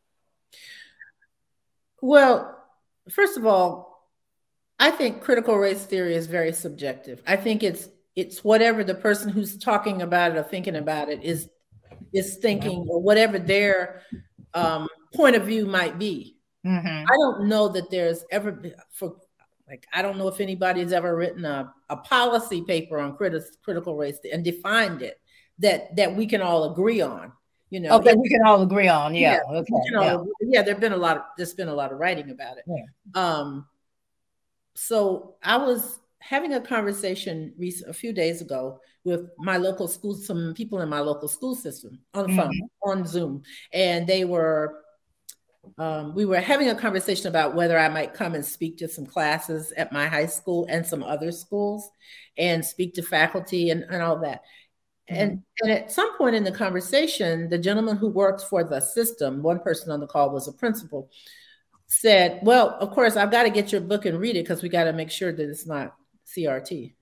Well, 2.01 2.63
first 3.11 3.37
of 3.37 3.47
all, 3.47 4.09
I 4.79 4.91
think 4.91 5.23
critical 5.23 5.57
race 5.57 5.85
theory 5.85 6.15
is 6.15 6.27
very 6.27 6.53
subjective. 6.53 7.23
I 7.27 7.37
think 7.37 7.63
it's 7.63 7.89
it's 8.17 8.45
whatever 8.45 8.85
the 8.85 8.95
person 8.95 9.31
who's 9.31 9.57
talking 9.57 10.03
about 10.03 10.33
it 10.33 10.37
or 10.37 10.43
thinking 10.43 10.77
about 10.77 11.09
it 11.09 11.23
is 11.23 11.49
is 12.13 12.37
thinking 12.37 12.87
or 12.89 13.01
whatever 13.01 13.39
their 13.39 14.03
um, 14.55 14.89
point 15.15 15.37
of 15.37 15.45
view 15.45 15.67
might 15.67 15.99
be. 15.99 16.37
Mm-hmm. 16.65 17.05
I 17.11 17.17
don't 17.17 17.49
know 17.49 17.69
that 17.69 17.91
there's 17.91 18.25
ever 18.31 18.63
for 18.93 19.17
like 19.69 19.87
I 19.93 20.03
don't 20.03 20.19
know 20.19 20.29
if 20.29 20.41
anybody's 20.41 20.93
ever 20.93 21.17
written 21.17 21.45
a, 21.45 21.73
a 21.89 21.97
policy 21.97 22.63
paper 22.63 22.99
on 22.99 23.17
criti- 23.17 23.45
critical 23.63 23.97
race 23.97 24.19
and 24.31 24.45
defined 24.45 25.03
it 25.03 25.21
that 25.59 25.95
that 25.97 26.15
we 26.15 26.27
can 26.27 26.43
all 26.43 26.73
agree 26.73 27.01
on. 27.01 27.33
You 27.71 27.81
know, 27.81 27.97
okay, 27.97 28.15
we 28.15 28.29
can 28.29 28.43
all 28.47 28.63
agree 28.63 28.89
on. 28.89 29.15
Yeah, 29.15 29.41
yeah, 29.51 29.59
okay, 29.59 29.73
yeah. 29.93 30.19
yeah. 30.41 30.63
There've 30.63 30.81
been 30.81 30.93
a 30.93 30.97
lot 30.97 31.17
of 31.17 31.23
there's 31.37 31.55
been 31.55 31.69
a 31.69 31.75
lot 31.75 31.93
of 31.93 31.99
writing 31.99 32.31
about 32.31 32.59
it. 32.59 32.65
Yeah. 32.67 32.85
Um, 33.15 33.67
so 34.75 35.37
I 35.43 35.57
was 35.57 36.01
having 36.19 36.55
a 36.55 36.61
conversation 36.61 37.53
a 37.87 37.93
few 37.93 38.13
days 38.13 38.41
ago 38.41 38.81
with 39.05 39.29
my 39.39 39.59
local 39.59 39.87
school, 39.87 40.15
some 40.15 40.55
people 40.55 40.81
in 40.81 40.89
my 40.89 41.01
local 41.01 41.29
school 41.29 41.55
system 41.55 41.99
on 42.15 42.31
the 42.31 42.37
phone, 42.37 42.49
mm-hmm. 42.49 42.91
on 42.91 43.07
Zoom, 43.07 43.43
and 43.73 44.07
they 44.07 44.25
were, 44.25 44.84
um, 45.79 46.15
we 46.15 46.25
were 46.25 46.41
having 46.41 46.69
a 46.69 46.75
conversation 46.75 47.29
about 47.29 47.55
whether 47.55 47.79
I 47.79 47.89
might 47.89 48.15
come 48.15 48.35
and 48.35 48.45
speak 48.45 48.79
to 48.79 48.89
some 48.89 49.07
classes 49.07 49.73
at 49.77 49.93
my 49.93 50.07
high 50.07 50.27
school 50.27 50.67
and 50.69 50.87
some 50.87 51.03
other 51.03 51.33
schools 51.33 51.89
and 52.37 52.65
speak 52.65 52.95
to 52.95 53.03
faculty 53.03 53.71
and, 53.71 53.83
and 53.85 54.03
all 54.03 54.21
that. 54.21 54.43
Mm-hmm. 55.11 55.21
And, 55.21 55.43
and 55.63 55.73
at 55.73 55.93
some 55.93 56.17
point 56.17 56.37
in 56.37 56.45
the 56.45 56.53
conversation, 56.53 57.49
the 57.49 57.59
gentleman 57.59 57.97
who 57.97 58.09
works 58.09 58.45
for 58.45 58.65
the 58.65 58.81
system, 58.81 59.43
one 59.43 59.61
person 59.61 59.91
on 59.91 60.01
the 60.01 60.07
call 60.07 60.31
was 60.31 60.49
a 60.49 60.53
principal, 60.53 61.11
said, 61.87 62.41
Well, 62.43 62.77
of 62.81 62.91
course, 62.91 63.17
I've 63.17 63.31
got 63.31 63.45
to 63.45 63.51
get 63.51 63.73
your 63.73 63.81
book 63.81 64.07
and 64.07 64.19
read 64.19 64.37
it 64.37 64.45
because 64.45 64.63
we 64.63 64.69
got 64.69 64.85
to 64.85 64.93
make 64.93 65.11
sure 65.11 65.33
that 65.33 65.51
it's 65.51 65.67
not 65.67 65.95
CRT. 66.37 66.95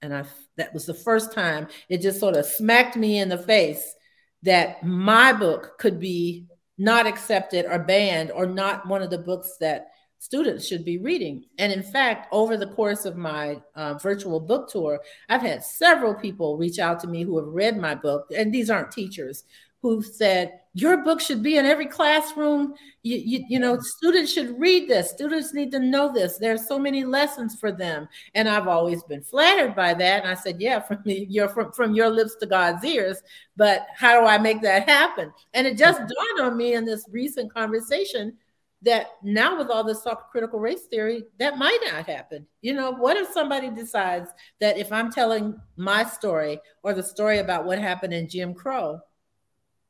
And 0.00 0.14
I 0.14 0.24
that 0.56 0.72
was 0.72 0.86
the 0.86 0.94
first 0.94 1.32
time 1.32 1.66
it 1.88 2.00
just 2.00 2.20
sort 2.20 2.36
of 2.36 2.46
smacked 2.46 2.96
me 2.96 3.18
in 3.18 3.28
the 3.28 3.38
face 3.38 3.94
that 4.42 4.84
my 4.84 5.32
book 5.32 5.78
could 5.78 5.98
be 5.98 6.46
not 6.78 7.06
accepted 7.06 7.66
or 7.66 7.78
banned 7.78 8.30
or 8.30 8.46
not 8.46 8.86
one 8.86 9.02
of 9.02 9.10
the 9.10 9.18
books 9.18 9.56
that 9.60 9.88
students 10.20 10.66
should 10.66 10.84
be 10.84 10.98
reading. 10.98 11.44
And 11.58 11.72
in 11.72 11.82
fact, 11.82 12.28
over 12.32 12.56
the 12.56 12.68
course 12.68 13.04
of 13.04 13.16
my 13.16 13.60
uh, 13.74 13.94
virtual 13.94 14.40
book 14.40 14.68
tour, 14.70 15.00
I've 15.28 15.42
had 15.42 15.62
several 15.62 16.14
people 16.14 16.56
reach 16.56 16.78
out 16.78 17.00
to 17.00 17.06
me 17.06 17.22
who 17.22 17.36
have 17.38 17.48
read 17.48 17.76
my 17.76 17.94
book, 17.94 18.26
and 18.36 18.52
these 18.52 18.70
aren't 18.70 18.90
teachers, 18.90 19.44
who 19.82 20.02
said 20.02 20.60
your 20.74 21.02
book 21.02 21.20
should 21.20 21.42
be 21.42 21.56
in 21.56 21.66
every 21.66 21.86
classroom. 21.86 22.74
You, 23.02 23.16
you, 23.16 23.44
you, 23.48 23.58
know 23.58 23.78
students 23.80 24.32
should 24.32 24.58
read 24.58 24.88
this. 24.88 25.10
Students 25.10 25.54
need 25.54 25.72
to 25.72 25.78
know 25.78 26.12
this. 26.12 26.38
There's 26.38 26.66
so 26.66 26.78
many 26.78 27.04
lessons 27.04 27.56
for 27.58 27.72
them. 27.72 28.08
And 28.34 28.48
i've 28.48 28.68
always 28.68 29.02
been 29.04 29.22
flattered 29.22 29.74
by 29.74 29.94
that. 29.94 30.22
And 30.22 30.30
i 30.30 30.34
said 30.34 30.60
yeah 30.60 30.80
from 30.86 30.98
the, 31.04 31.26
your 31.28 31.48
from, 31.48 31.72
from 31.72 31.94
your 31.94 32.10
lips 32.10 32.36
to 32.36 32.46
god's 32.46 32.84
ears. 32.84 33.20
But 33.56 33.86
how 33.96 34.20
do 34.20 34.26
i 34.26 34.38
make 34.38 34.62
that 34.62 34.88
happen? 34.88 35.32
And 35.54 35.66
it 35.66 35.78
just 35.78 35.98
dawned 35.98 36.40
on 36.40 36.56
me 36.56 36.74
in 36.74 36.84
this 36.84 37.04
recent 37.10 37.52
conversation 37.52 38.36
that 38.82 39.08
now 39.24 39.58
with 39.58 39.70
all 39.70 39.82
this 39.82 40.06
critical 40.30 40.60
race 40.60 40.86
theory 40.88 41.24
that 41.40 41.58
might 41.58 41.80
not 41.92 42.06
happen. 42.06 42.46
You 42.62 42.74
know 42.74 42.92
what 42.92 43.16
if 43.16 43.28
somebody 43.28 43.70
decides 43.70 44.30
that 44.60 44.78
if 44.78 44.92
i'm 44.92 45.10
telling 45.10 45.60
my 45.76 46.04
story 46.04 46.60
or 46.84 46.94
the 46.94 47.02
story 47.02 47.38
about 47.38 47.64
what 47.64 47.78
happened 47.78 48.14
in 48.14 48.28
jim 48.28 48.54
crow 48.54 49.00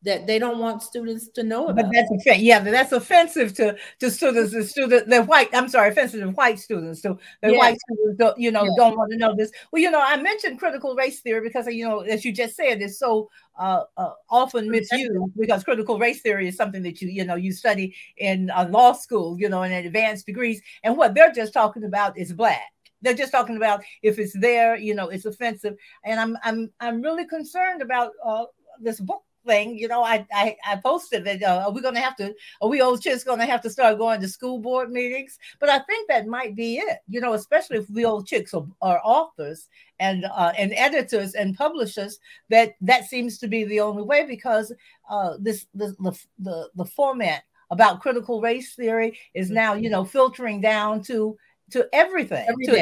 that 0.03 0.27
they 0.27 0.39
don't 0.39 0.59
want 0.59 0.83
students 0.83 1.29
to 1.29 1.43
know 1.43 1.69
about. 1.69 1.77
But 1.77 1.93
that's 1.93 2.11
offensive. 2.11 2.43
Yeah, 2.43 2.61
that's 2.61 2.93
offensive 2.93 3.55
to 3.55 3.77
to 3.99 4.11
students. 4.11 4.53
The 4.53 4.65
student, 4.65 5.09
the 5.09 5.23
white. 5.23 5.49
I'm 5.53 5.69
sorry, 5.69 5.91
offensive 5.91 6.21
to 6.21 6.31
white 6.31 6.59
students. 6.59 7.03
So 7.03 7.19
the 7.43 7.53
yeah. 7.53 7.59
white 7.59 7.79
students, 7.81 8.19
don't, 8.19 8.39
you 8.39 8.51
know, 8.51 8.65
yeah. 8.65 8.71
don't 8.77 8.97
want 8.97 9.11
to 9.11 9.17
know 9.19 9.35
this. 9.35 9.51
Well, 9.73 9.83
you 9.83 9.91
know, 9.91 10.01
I 10.01 10.17
mentioned 10.17 10.59
critical 10.59 10.95
race 10.95 11.21
theory 11.21 11.41
because 11.41 11.67
you 11.67 11.89
know, 11.89 12.01
as 12.01 12.25
you 12.25 12.33
just 12.33 12.55
said, 12.55 12.81
it's 12.81 12.99
so 12.99 13.29
uh, 13.59 13.85
uh, 13.97 14.13
often 14.31 14.71
misused 14.71 15.37
because 15.37 15.65
critical 15.65 15.99
race 15.99 16.23
theory 16.23 16.47
is 16.47 16.57
something 16.57 16.83
that 16.83 17.03
you 17.03 17.09
you 17.09 17.25
know 17.25 17.35
you 17.35 17.53
study 17.53 17.95
in 18.19 18.51
uh, 18.51 18.69
law 18.71 18.93
school, 18.93 19.37
you 19.39 19.49
know, 19.49 19.63
in 19.63 19.73
advanced 19.73 20.27
degrees, 20.27 20.63
and 20.85 20.97
what 20.97 21.15
they're 21.15 21.33
just 21.33 21.53
talking 21.53 21.85
about 21.85 22.17
is 22.17 22.33
black 22.33 22.73
they're 23.01 23.15
just 23.15 23.31
talking 23.31 23.57
about 23.57 23.81
if 24.03 24.19
it's 24.19 24.37
there 24.41 24.77
you 24.77 24.93
know 24.93 25.09
it's 25.09 25.25
offensive 25.25 25.77
and 26.05 26.19
i'm 26.19 26.37
i'm 26.43 26.69
i'm 26.81 27.01
really 27.01 27.25
concerned 27.25 27.81
about 27.81 28.11
uh, 28.25 28.45
this 28.81 28.99
book 28.99 29.23
thing, 29.49 29.77
you 29.77 29.89
know, 29.89 30.03
I 30.03 30.27
I, 30.33 30.57
I 30.67 30.77
posted 30.77 31.25
that 31.25 31.43
uh, 31.43 31.65
are 31.67 31.73
we 31.73 31.81
going 31.81 31.95
to 31.95 32.01
have 32.01 32.17
to 32.17 32.35
are 32.61 32.69
we 32.69 32.81
old 32.81 33.03
chicks 33.03 33.25
going 33.25 33.41
to 33.41 33.47
have 33.47 33.63
to 33.63 33.71
start 33.71 33.99
going 33.99 34.21
to 34.21 34.29
school 34.29 34.59
board 34.61 34.91
meetings? 34.91 35.39
But 35.59 35.71
I 35.71 35.81
think 35.81 36.09
that 36.09 36.27
might 36.27 36.55
be 36.55 36.79
it, 36.79 36.99
you 37.09 37.21
know, 37.21 37.33
especially 37.33 37.79
if 37.79 37.91
we 37.91 38.05
old 38.05 38.27
chicks 38.27 38.55
are, 38.55 38.67
are 38.81 39.01
authors 39.03 39.69
and 39.99 40.25
uh, 40.25 40.53
and 40.57 40.73
editors 40.75 41.35
and 41.35 41.57
publishers. 41.57 42.21
That 42.51 42.75
that 42.83 43.07
seems 43.07 43.39
to 43.39 43.49
be 43.49 43.65
the 43.65 43.81
only 43.81 44.03
way 44.03 44.27
because 44.27 44.73
uh, 45.11 45.35
this, 45.41 45.67
this 45.75 45.95
the 45.99 46.19
the 46.39 46.71
the 46.77 46.85
format 46.85 47.43
about 47.71 48.01
critical 48.01 48.41
race 48.41 48.75
theory 48.75 49.19
is 49.35 49.51
now 49.51 49.75
you 49.75 49.91
know 49.91 50.05
filtering 50.05 50.61
down 50.61 51.03
to 51.03 51.37
to 51.71 51.87
everything 51.93 52.47
Every 52.49 52.65
to, 52.67 52.73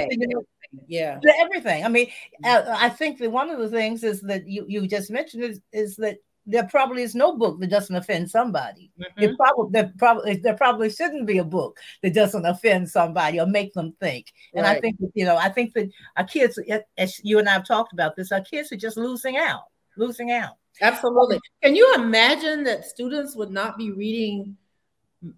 yeah 0.87 1.21
everything 1.41 1.85
i 1.85 1.89
mean 1.89 2.09
uh, 2.45 2.63
i 2.79 2.89
think 2.89 3.19
that 3.19 3.31
one 3.31 3.51
of 3.51 3.59
the 3.59 3.69
things 3.69 4.05
is 4.05 4.21
that 4.23 4.47
you 4.47 4.65
you 4.69 4.87
just 4.87 5.11
mentioned 5.11 5.45
is, 5.45 5.61
is 5.73 5.97
that 5.97 6.19
there 6.47 6.65
probably 6.65 7.03
is 7.03 7.15
no 7.15 7.37
book 7.37 7.61
that 7.61 7.71
doesn't 7.71 7.97
offend 7.97 8.31
somebody. 8.31 8.91
Mm-hmm. 9.01 9.23
It 9.23 9.37
probably 9.37 9.71
there 9.73 9.93
probably 9.99 10.37
there 10.37 10.57
probably 10.57 10.91
shouldn't 10.91 11.27
be 11.27 11.39
a 11.39 11.45
book 11.45 11.79
that 12.03 12.15
doesn't 12.15 12.47
offend 12.47 12.89
somebody 12.89 13.41
or 13.41 13.47
make 13.47 13.73
them 13.75 13.95
think. 14.01 14.33
And 14.55 14.65
right. 14.65 14.77
I 14.77 14.81
think 14.81 14.99
that, 15.01 15.11
you 15.15 15.25
know, 15.25 15.37
I 15.37 15.49
think 15.49 15.75
that 15.75 15.91
our 16.17 16.25
kids, 16.25 16.59
as 16.97 17.21
you 17.25 17.39
and 17.39 17.49
I 17.49 17.53
have 17.53 17.67
talked 17.67 17.93
about 17.93 18.17
this, 18.17 18.33
our 18.33 18.43
kids 18.43 18.73
are 18.73 18.77
just 18.77 18.97
losing 18.97 19.37
out, 19.37 19.65
losing 19.97 20.31
out. 20.31 20.57
Absolutely. 20.81 21.41
Can 21.63 21.75
you 21.75 21.95
imagine 21.95 22.65
that 22.65 22.85
students 22.85 23.35
would 23.35 23.51
not 23.51 23.79
be 23.79 23.93
reading 23.93 24.57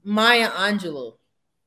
Maya 0.03 0.51
Angelou 0.51 1.18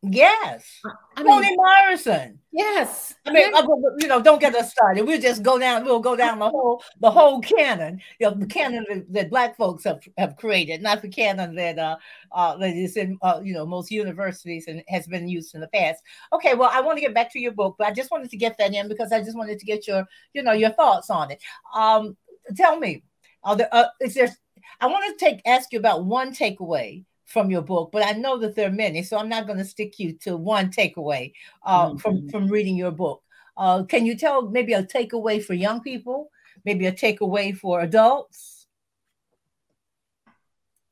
Yes. 0.03 0.81
I 1.15 1.21
mean, 1.21 1.43
Toni 1.43 1.55
Morrison. 1.55 2.39
Yes. 2.51 3.13
I 3.25 3.31
mean, 3.31 3.53
uh, 3.53 3.67
you 3.99 4.07
know, 4.07 4.19
don't 4.19 4.41
get 4.41 4.55
us 4.55 4.71
started. 4.71 5.05
We'll 5.05 5.21
just 5.21 5.43
go 5.43 5.59
down, 5.59 5.85
we'll 5.85 5.99
go 5.99 6.15
down 6.15 6.39
the 6.39 6.49
whole 6.49 6.83
the 6.99 7.11
whole 7.11 7.39
canon, 7.39 8.01
you 8.19 8.27
know, 8.27 8.33
the 8.33 8.47
canon 8.47 8.83
that, 8.89 9.13
that 9.13 9.29
black 9.29 9.55
folks 9.57 9.83
have, 9.83 9.99
have 10.17 10.37
created, 10.37 10.81
not 10.81 11.03
the 11.03 11.07
canon 11.07 11.53
that 11.55 11.77
uh, 11.77 11.97
uh 12.31 12.57
that 12.57 12.75
is 12.75 12.97
in 12.97 13.19
uh, 13.21 13.41
you 13.43 13.53
know 13.53 13.65
most 13.65 13.91
universities 13.91 14.65
and 14.67 14.83
has 14.87 15.05
been 15.05 15.27
used 15.27 15.53
in 15.53 15.61
the 15.61 15.67
past. 15.67 16.01
Okay, 16.33 16.55
well, 16.55 16.71
I 16.73 16.81
want 16.81 16.97
to 16.97 17.01
get 17.01 17.13
back 17.13 17.31
to 17.33 17.39
your 17.39 17.51
book, 17.51 17.75
but 17.77 17.87
I 17.87 17.91
just 17.91 18.09
wanted 18.09 18.31
to 18.31 18.37
get 18.37 18.57
that 18.57 18.73
in 18.73 18.87
because 18.87 19.11
I 19.11 19.19
just 19.19 19.37
wanted 19.37 19.59
to 19.59 19.65
get 19.65 19.87
your, 19.87 20.07
you 20.33 20.41
know, 20.41 20.53
your 20.53 20.71
thoughts 20.71 21.11
on 21.11 21.29
it. 21.29 21.43
Um, 21.75 22.17
tell 22.57 22.79
me, 22.79 23.03
are 23.43 23.55
there 23.55 23.69
uh, 23.71 23.85
is 24.01 24.15
there 24.15 24.35
I 24.79 24.87
want 24.87 25.17
to 25.17 25.23
take 25.23 25.41
ask 25.45 25.71
you 25.71 25.77
about 25.77 26.05
one 26.05 26.33
takeaway 26.33 27.05
from 27.31 27.49
your 27.49 27.61
book, 27.61 27.91
but 27.91 28.05
I 28.05 28.11
know 28.11 28.37
that 28.39 28.55
there 28.55 28.67
are 28.67 28.71
many, 28.71 29.03
so 29.03 29.17
I'm 29.17 29.29
not 29.29 29.47
going 29.47 29.57
to 29.59 29.65
stick 29.65 29.99
you 29.99 30.13
to 30.19 30.37
one 30.37 30.69
takeaway 30.69 31.33
uh, 31.63 31.89
mm-hmm. 31.89 31.97
from 31.97 32.29
from 32.29 32.47
reading 32.47 32.75
your 32.75 32.91
book. 32.91 33.23
Uh, 33.57 33.83
can 33.83 34.05
you 34.05 34.15
tell 34.15 34.49
maybe 34.49 34.73
a 34.73 34.83
takeaway 34.83 35.43
for 35.43 35.53
young 35.53 35.81
people, 35.81 36.31
maybe 36.65 36.87
a 36.87 36.91
takeaway 36.91 37.55
for 37.55 37.81
adults? 37.81 38.67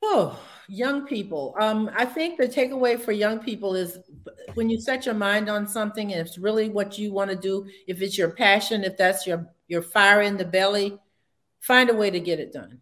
Oh, 0.02 0.38
young 0.68 1.06
people. 1.06 1.54
Um, 1.60 1.90
I 1.94 2.04
think 2.04 2.38
the 2.38 2.48
takeaway 2.48 2.98
for 2.98 3.12
young 3.12 3.38
people 3.38 3.74
is 3.74 3.98
when 4.54 4.70
you 4.70 4.80
set 4.80 5.04
your 5.04 5.14
mind 5.14 5.48
on 5.48 5.66
something 5.66 6.12
and 6.12 6.20
it's 6.20 6.38
really 6.38 6.68
what 6.68 6.98
you 6.98 7.12
want 7.12 7.30
to 7.30 7.36
do, 7.36 7.66
if 7.86 8.00
it's 8.00 8.16
your 8.16 8.30
passion, 8.30 8.84
if 8.84 8.96
that's 8.96 9.26
your 9.26 9.46
your 9.68 9.82
fire 9.82 10.22
in 10.22 10.36
the 10.36 10.44
belly, 10.44 10.98
find 11.60 11.90
a 11.90 11.94
way 11.94 12.10
to 12.10 12.20
get 12.20 12.40
it 12.40 12.52
done. 12.52 12.80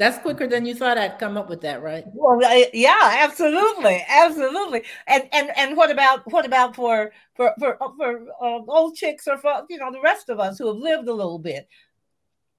That's 0.00 0.16
quicker 0.16 0.46
than 0.46 0.64
you 0.64 0.74
thought 0.74 0.96
I'd 0.96 1.18
come 1.18 1.36
up 1.36 1.50
with 1.50 1.60
that, 1.60 1.82
right? 1.82 2.04
Well, 2.14 2.40
yeah, 2.72 3.18
absolutely, 3.22 4.02
absolutely. 4.08 4.84
And 5.06 5.24
and 5.30 5.50
and 5.58 5.76
what 5.76 5.90
about 5.90 6.22
what 6.32 6.46
about 6.46 6.74
for 6.74 7.12
for 7.34 7.52
for 7.58 7.76
for 7.98 8.26
uh, 8.40 8.60
old 8.66 8.96
chicks 8.96 9.28
or 9.28 9.36
for 9.36 9.66
you 9.68 9.76
know 9.76 9.92
the 9.92 10.00
rest 10.00 10.30
of 10.30 10.40
us 10.40 10.56
who 10.58 10.68
have 10.68 10.78
lived 10.78 11.06
a 11.06 11.12
little 11.12 11.38
bit? 11.38 11.68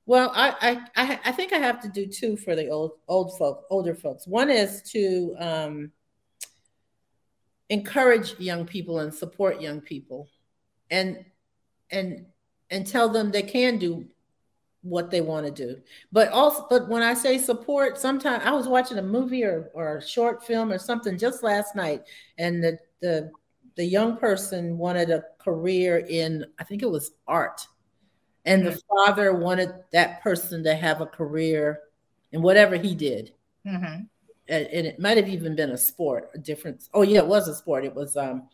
Well, 0.05 0.31
I 0.35 0.83
I 0.95 1.19
I 1.25 1.31
think 1.31 1.51
I 1.51 1.57
have 1.57 1.81
to 1.81 1.89
do 1.89 2.05
two 2.05 2.37
for 2.37 2.55
the 2.55 2.69
old 2.69 2.91
old 3.07 3.35
folk, 3.39 3.63
older 3.71 3.95
folks. 3.95 4.27
One 4.27 4.51
is 4.51 4.83
to 4.91 5.35
um, 5.39 5.91
encourage 7.69 8.39
young 8.39 8.67
people 8.67 8.99
and 8.99 9.11
support 9.11 9.59
young 9.59 9.81
people, 9.81 10.29
and 10.91 11.25
and 11.89 12.27
and 12.69 12.85
tell 12.85 13.09
them 13.09 13.31
they 13.31 13.41
can 13.41 13.79
do 13.79 14.05
what 14.83 15.11
they 15.11 15.21
want 15.21 15.45
to 15.45 15.51
do. 15.51 15.79
But 16.11 16.29
also, 16.29 16.65
but 16.69 16.89
when 16.89 17.03
I 17.03 17.13
say 17.13 17.37
support, 17.37 17.97
sometimes 17.99 18.43
I 18.45 18.51
was 18.51 18.67
watching 18.67 18.97
a 18.97 19.03
movie 19.03 19.43
or, 19.43 19.69
or 19.73 19.97
a 19.97 20.07
short 20.07 20.45
film 20.45 20.71
or 20.71 20.79
something 20.79 21.17
just 21.17 21.43
last 21.43 21.75
night, 21.75 22.03
and 22.37 22.63
the 22.63 22.79
the 23.01 23.31
the 23.75 23.85
young 23.85 24.17
person 24.17 24.77
wanted 24.77 25.09
a 25.09 25.23
career 25.39 26.05
in, 26.09 26.45
I 26.59 26.63
think 26.63 26.81
it 26.81 26.89
was 26.89 27.11
art. 27.27 27.65
And 28.45 28.63
mm-hmm. 28.63 28.73
the 28.73 28.81
father 28.89 29.33
wanted 29.33 29.69
that 29.91 30.21
person 30.21 30.63
to 30.63 30.75
have 30.75 31.01
a 31.01 31.05
career 31.05 31.79
in 32.31 32.41
whatever 32.41 32.75
he 32.75 32.95
did. 32.95 33.33
Mm-hmm. 33.65 34.03
And, 34.47 34.67
and, 34.67 34.87
it 34.87 34.99
might 34.99 35.17
have 35.17 35.29
even 35.29 35.55
been 35.55 35.69
a 35.69 35.77
sport, 35.77 36.31
a 36.33 36.37
different. 36.37 36.83
Oh, 36.93 37.03
yeah, 37.03 37.19
it 37.19 37.27
was 37.27 37.47
a 37.47 37.55
sport. 37.55 37.85
It 37.85 37.95
was 37.95 38.17
um, 38.17 38.49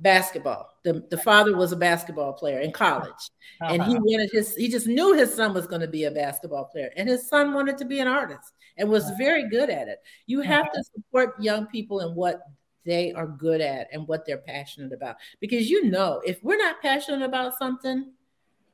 basketball. 0.00 0.70
The, 0.84 1.04
the 1.10 1.18
father 1.18 1.56
was 1.56 1.72
a 1.72 1.76
basketball 1.76 2.32
player 2.32 2.60
in 2.60 2.72
college. 2.72 3.30
Uh-huh. 3.60 3.72
And 3.72 3.82
he 3.82 3.96
uh-huh. 3.96 4.02
wanted 4.04 4.30
his, 4.32 4.54
he 4.54 4.68
just 4.68 4.86
knew 4.86 5.14
his 5.14 5.34
son 5.34 5.54
was 5.54 5.66
going 5.66 5.80
to 5.80 5.88
be 5.88 6.04
a 6.04 6.10
basketball 6.10 6.66
player. 6.66 6.90
And 6.96 7.08
his 7.08 7.28
son 7.28 7.54
wanted 7.54 7.78
to 7.78 7.84
be 7.84 8.00
an 8.00 8.08
artist 8.08 8.52
and 8.76 8.88
was 8.88 9.04
uh-huh. 9.04 9.14
very 9.18 9.48
good 9.48 9.70
at 9.70 9.88
it. 9.88 9.98
You 10.26 10.40
have 10.40 10.66
uh-huh. 10.66 10.74
to 10.74 10.84
support 10.84 11.42
young 11.42 11.66
people 11.66 12.00
in 12.00 12.14
what 12.14 12.40
they 12.84 13.12
are 13.12 13.26
good 13.26 13.60
at 13.60 13.88
and 13.92 14.06
what 14.06 14.24
they're 14.26 14.38
passionate 14.38 14.92
about. 14.92 15.16
Because 15.40 15.68
you 15.68 15.90
know, 15.90 16.22
if 16.24 16.42
we're 16.42 16.56
not 16.56 16.80
passionate 16.80 17.22
about 17.22 17.58
something, 17.58 18.12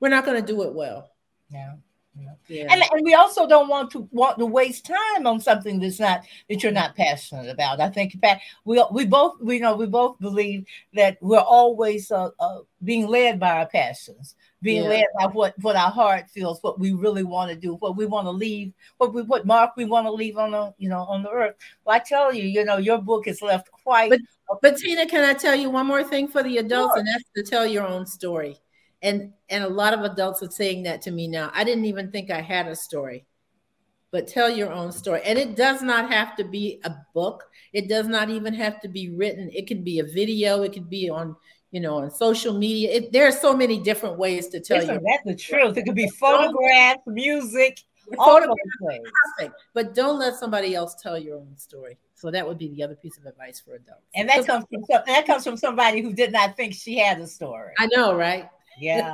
we're 0.00 0.08
not 0.08 0.24
going 0.24 0.40
to 0.40 0.46
do 0.46 0.62
it 0.62 0.74
well. 0.74 1.10
Yeah. 1.50 1.74
Yeah. 2.48 2.66
And, 2.70 2.82
and 2.82 3.02
we 3.04 3.14
also 3.14 3.46
don't 3.46 3.68
want 3.68 3.90
to 3.92 4.08
want 4.10 4.38
to 4.38 4.46
waste 4.46 4.86
time 4.86 5.26
on 5.26 5.40
something 5.40 5.80
that's 5.80 5.98
not 5.98 6.22
that 6.48 6.62
you're 6.62 6.72
not 6.72 6.94
passionate 6.94 7.48
about. 7.48 7.80
I 7.80 7.88
think 7.88 8.16
we 8.64 8.84
we 8.92 9.06
both 9.06 9.40
we 9.40 9.58
know 9.58 9.76
we 9.76 9.86
both 9.86 10.18
believe 10.18 10.66
that 10.94 11.18
we're 11.20 11.38
always 11.38 12.10
uh, 12.10 12.30
uh, 12.38 12.58
being 12.84 13.06
led 13.06 13.40
by 13.40 13.52
our 13.52 13.66
passions, 13.66 14.34
being 14.60 14.82
yeah. 14.82 14.88
led 14.88 15.04
by 15.18 15.26
what 15.26 15.54
what 15.60 15.76
our 15.76 15.90
heart 15.90 16.28
feels, 16.28 16.62
what 16.62 16.78
we 16.78 16.92
really 16.92 17.24
want 17.24 17.50
to 17.50 17.56
do, 17.56 17.74
what 17.76 17.96
we 17.96 18.04
want 18.04 18.26
to 18.26 18.32
leave, 18.32 18.72
what 18.98 19.14
we 19.14 19.22
what 19.22 19.46
mark 19.46 19.70
we 19.76 19.86
want 19.86 20.06
to 20.06 20.12
leave 20.12 20.36
on 20.36 20.50
the 20.50 20.74
you 20.78 20.90
know 20.90 21.02
on 21.04 21.22
the 21.22 21.30
earth. 21.30 21.54
Well, 21.84 21.96
I 21.96 22.00
tell 22.00 22.34
you, 22.34 22.44
you 22.44 22.64
know, 22.64 22.76
your 22.76 22.98
book 22.98 23.26
is 23.26 23.40
left 23.40 23.70
quite. 23.70 24.10
But, 24.10 24.20
but 24.60 24.76
Tina, 24.76 25.06
can 25.06 25.24
I 25.24 25.32
tell 25.32 25.54
you 25.54 25.70
one 25.70 25.86
more 25.86 26.04
thing 26.04 26.28
for 26.28 26.42
the 26.42 26.58
adults, 26.58 26.92
sure. 26.92 26.98
and 26.98 27.08
that's 27.08 27.24
to 27.36 27.42
tell 27.42 27.66
your 27.66 27.86
own 27.86 28.04
story 28.04 28.58
and 29.02 29.32
and 29.48 29.64
a 29.64 29.68
lot 29.68 29.92
of 29.92 30.00
adults 30.00 30.42
are 30.42 30.50
saying 30.50 30.84
that 30.84 31.02
to 31.02 31.10
me 31.10 31.28
now. 31.28 31.50
I 31.54 31.64
didn't 31.64 31.84
even 31.84 32.10
think 32.10 32.30
i 32.30 32.40
had 32.40 32.66
a 32.66 32.76
story 32.76 33.26
but 34.12 34.28
tell 34.28 34.50
your 34.50 34.70
own 34.70 34.92
story. 34.92 35.22
And 35.24 35.38
it 35.38 35.56
does 35.56 35.82
not 35.82 36.12
have 36.12 36.36
to 36.36 36.44
be 36.44 36.80
a 36.84 36.94
book. 37.14 37.44
It 37.72 37.88
does 37.88 38.06
not 38.06 38.28
even 38.28 38.52
have 38.54 38.78
to 38.82 38.88
be 38.88 39.08
written. 39.08 39.50
It 39.52 39.66
could 39.66 39.82
be 39.84 40.00
a 40.00 40.04
video. 40.04 40.62
It 40.62 40.74
could 40.74 40.88
be 40.88 41.10
on 41.10 41.34
you 41.72 41.80
know 41.80 41.96
on 41.96 42.10
social 42.10 42.56
media. 42.56 42.90
It, 42.90 43.12
there 43.12 43.26
are 43.26 43.32
so 43.32 43.56
many 43.56 43.80
different 43.80 44.18
ways 44.18 44.48
to 44.48 44.60
tell 44.60 44.78
Listen, 44.78 44.96
you. 44.96 45.06
that's 45.10 45.24
the 45.24 45.34
truth. 45.34 45.76
It 45.76 45.84
could 45.84 45.96
be 45.96 46.08
photographs 46.20 47.02
music 47.06 47.78
perfect 49.38 49.54
but 49.72 49.94
don't 49.94 50.18
let 50.18 50.34
somebody 50.34 50.74
else 50.74 50.96
tell 51.00 51.16
your 51.16 51.36
own 51.36 51.56
story. 51.56 51.96
So 52.14 52.30
that 52.30 52.46
would 52.46 52.58
be 52.58 52.68
the 52.68 52.82
other 52.82 52.96
piece 52.96 53.16
of 53.16 53.24
advice 53.24 53.60
for 53.60 53.76
adults. 53.76 54.02
And 54.14 54.28
that 54.28 54.44
comes 54.44 54.66
from 54.70 55.02
that 55.06 55.26
comes 55.26 55.44
from 55.44 55.56
somebody 55.56 56.02
who 56.02 56.12
did 56.12 56.32
not 56.32 56.56
think 56.56 56.74
she 56.74 56.98
had 56.98 57.18
a 57.20 57.26
story. 57.26 57.72
I 57.78 57.86
know 57.86 58.14
right 58.14 58.50
yeah. 58.78 59.12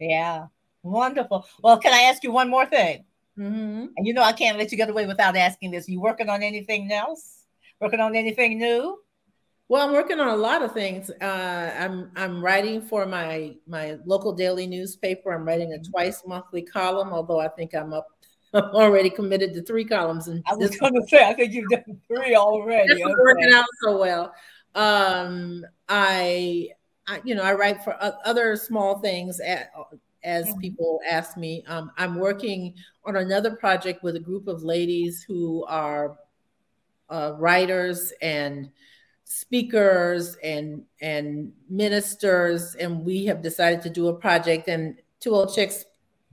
yeah. 0.00 0.46
Wonderful. 0.82 1.46
Well, 1.62 1.78
can 1.78 1.92
I 1.92 2.02
ask 2.10 2.24
you 2.24 2.32
one 2.32 2.50
more 2.50 2.66
thing? 2.66 3.04
Mm-hmm. 3.38 3.86
And 3.96 4.06
you 4.06 4.12
know, 4.12 4.22
I 4.22 4.32
can't 4.32 4.58
let 4.58 4.70
you 4.72 4.76
get 4.76 4.90
away 4.90 5.06
without 5.06 5.36
asking 5.36 5.70
this. 5.70 5.88
You 5.88 6.00
working 6.00 6.28
on 6.28 6.42
anything 6.42 6.90
else? 6.92 7.44
Working 7.80 8.00
on 8.00 8.14
anything 8.14 8.58
new? 8.58 8.98
Well, 9.68 9.86
I'm 9.86 9.94
working 9.94 10.20
on 10.20 10.28
a 10.28 10.36
lot 10.36 10.62
of 10.62 10.72
things. 10.72 11.10
Uh, 11.10 11.72
I'm 11.78 12.10
I'm 12.14 12.44
writing 12.44 12.82
for 12.82 13.06
my 13.06 13.54
my 13.66 13.96
local 14.04 14.32
daily 14.32 14.66
newspaper. 14.66 15.32
I'm 15.32 15.46
writing 15.46 15.72
a 15.72 15.76
mm-hmm. 15.76 15.90
twice 15.90 16.22
monthly 16.26 16.62
column, 16.62 17.12
although 17.12 17.40
I 17.40 17.48
think 17.48 17.74
I'm 17.74 17.92
up. 17.92 18.06
I'm 18.54 18.64
already 18.64 19.08
committed 19.08 19.54
to 19.54 19.62
three 19.62 19.86
columns. 19.86 20.28
And 20.28 20.44
I 20.46 20.54
was 20.54 20.76
going 20.76 20.92
to 20.92 21.08
say, 21.08 21.24
I 21.24 21.32
think 21.32 21.54
you've 21.54 21.70
done 21.70 22.00
three 22.06 22.34
already. 22.36 22.92
It's 22.92 23.02
okay. 23.02 23.14
working 23.18 23.50
out 23.54 23.64
so 23.82 23.98
well. 23.98 24.34
Um, 24.74 25.64
I 25.88 26.68
I, 27.06 27.20
you 27.24 27.34
know, 27.34 27.42
I 27.42 27.54
write 27.54 27.82
for 27.82 27.96
other 28.00 28.56
small 28.56 29.00
things 29.00 29.40
at, 29.40 29.72
as 30.24 30.46
mm-hmm. 30.46 30.60
people 30.60 31.00
ask 31.08 31.36
me. 31.36 31.64
Um, 31.66 31.90
I'm 31.96 32.16
working 32.16 32.74
on 33.04 33.16
another 33.16 33.56
project 33.56 34.02
with 34.02 34.16
a 34.16 34.20
group 34.20 34.46
of 34.46 34.62
ladies 34.62 35.24
who 35.26 35.64
are 35.66 36.16
uh, 37.10 37.34
writers 37.38 38.12
and 38.22 38.70
speakers 39.24 40.36
and 40.42 40.84
and 41.00 41.52
ministers, 41.68 42.74
and 42.76 43.04
we 43.04 43.24
have 43.26 43.42
decided 43.42 43.82
to 43.82 43.90
do 43.90 44.08
a 44.08 44.14
project. 44.14 44.68
And 44.68 45.00
Two 45.20 45.34
Old 45.34 45.54
Chicks 45.54 45.84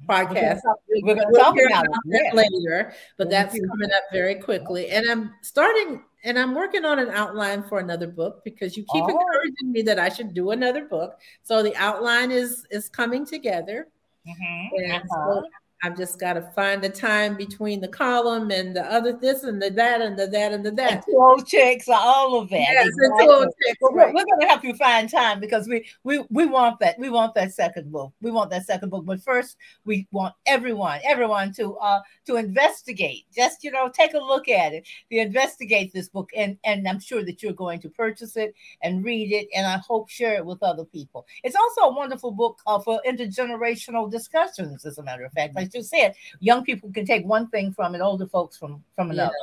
podcast. 0.08 0.62
We're 1.04 1.16
going 1.16 1.18
to 1.18 1.40
talk 1.40 1.56
about, 1.68 1.86
about 1.86 2.00
that 2.06 2.32
later, 2.34 2.94
but 3.18 3.30
that's 3.30 3.54
coming 3.54 3.92
up 3.96 4.04
very 4.12 4.36
quickly. 4.36 4.90
And 4.90 5.10
I'm 5.10 5.34
starting 5.42 6.04
and 6.24 6.38
I'm 6.38 6.54
working 6.54 6.86
on 6.86 7.00
an 7.00 7.10
outline 7.10 7.64
for 7.64 7.80
another 7.80 8.08
book 8.08 8.44
because 8.44 8.76
you 8.76 8.84
keep 8.92 9.04
oh. 9.04 9.10
encouraging 9.10 9.72
me 9.72 9.82
that 9.84 10.00
I 10.00 10.10
should 10.10 10.34
do 10.34 10.52
another 10.52 10.86
book. 10.86 11.20
So 11.44 11.64
the 11.64 11.76
outline 11.76 12.32
is 12.32 12.66
is 12.72 12.90
coming 12.90 13.26
together. 13.26 13.88
Mm-hmm. 14.28 14.84
And 14.84 15.04
uh-huh. 15.04 15.42
so 15.42 15.44
I've 15.82 15.96
just 15.96 16.20
got 16.20 16.34
to 16.34 16.42
find 16.42 16.82
the 16.82 16.90
time 16.90 17.38
between 17.38 17.80
the 17.80 17.88
column 17.88 18.52
and 18.52 18.76
the 18.76 18.84
other 18.92 19.14
this 19.14 19.44
and 19.44 19.62
the 19.62 19.70
that 19.70 20.02
and 20.02 20.20
the 20.20 20.28
that 20.28 20.52
and 20.52 20.66
the 20.66 20.72
that. 20.72 21.06
Two 21.06 21.18
old 21.18 21.48
chicks 21.48 21.88
are 21.88 22.02
all 22.02 22.38
of 22.38 22.50
that. 22.50 22.60
Yes, 22.60 22.88
exactly. 22.88 23.26
two 23.26 23.32
old 23.32 23.48
chicks. 23.66 23.78
Right. 23.82 24.14
We're, 24.14 24.26
going 24.26 24.42
to 24.42 24.48
help 24.48 24.64
you 24.66 24.74
find 24.76 25.10
time 25.10 25.40
because 25.40 25.70
we 25.70 25.88
we 26.04 26.26
we 26.30 26.46
want 26.46 26.80
that. 26.82 27.00
We 27.00 27.10
want 27.10 27.34
that 27.36 27.54
second 27.54 27.94
book. 27.94 28.12
We 28.22 28.30
want 28.30 28.50
that 28.50 28.66
second 28.66 28.90
book. 28.90 29.06
But 29.06 29.22
first, 29.22 29.56
we 29.86 30.06
want 30.12 30.36
everyone, 30.46 31.00
everyone 31.06 31.54
to 31.54 31.76
uh 31.76 32.02
to 32.26 32.36
investigate. 32.36 33.26
Just 33.34 33.64
you 33.64 33.72
know, 33.72 33.90
take 33.90 34.14
a 34.16 34.20
look 34.20 34.50
at 34.50 34.74
it. 34.74 34.86
To 35.12 35.18
investigate 35.18 35.94
this 35.94 36.10
book, 36.10 36.30
and 36.36 36.58
and 36.66 36.86
I'm 36.90 37.00
sure 37.00 37.24
that 37.24 37.42
you're 37.42 37.54
going 37.54 37.80
to 37.82 37.90
purchase 37.90 38.36
it 38.36 38.54
and 38.84 39.06
read 39.06 39.32
it, 39.32 39.48
and 39.56 39.66
I 39.66 39.78
hope 39.78 40.10
share 40.10 40.36
it 40.36 40.46
with 40.46 40.62
other 40.62 40.84
people. 40.84 41.26
It's 41.46 41.56
also 41.56 41.90
a 41.90 41.96
wonderful 41.96 42.32
book 42.32 42.60
uh, 42.68 42.80
for 42.80 43.02
intergenerational 43.08 44.12
discussions. 44.12 44.86
As 44.86 44.98
a 44.98 45.04
matter 45.04 45.24
of 45.24 45.32
fact, 45.32 45.56
like 45.56 45.69
you 45.74 45.84
said, 45.84 46.16
young 46.40 46.64
people 46.64 46.92
can 46.92 47.06
take 47.06 47.26
one 47.26 47.48
thing 47.50 47.72
from 47.72 47.96
it, 47.96 48.02
older 48.02 48.28
folks 48.28 48.58
from 48.58 48.84
from 48.96 49.12
another. 49.12 49.34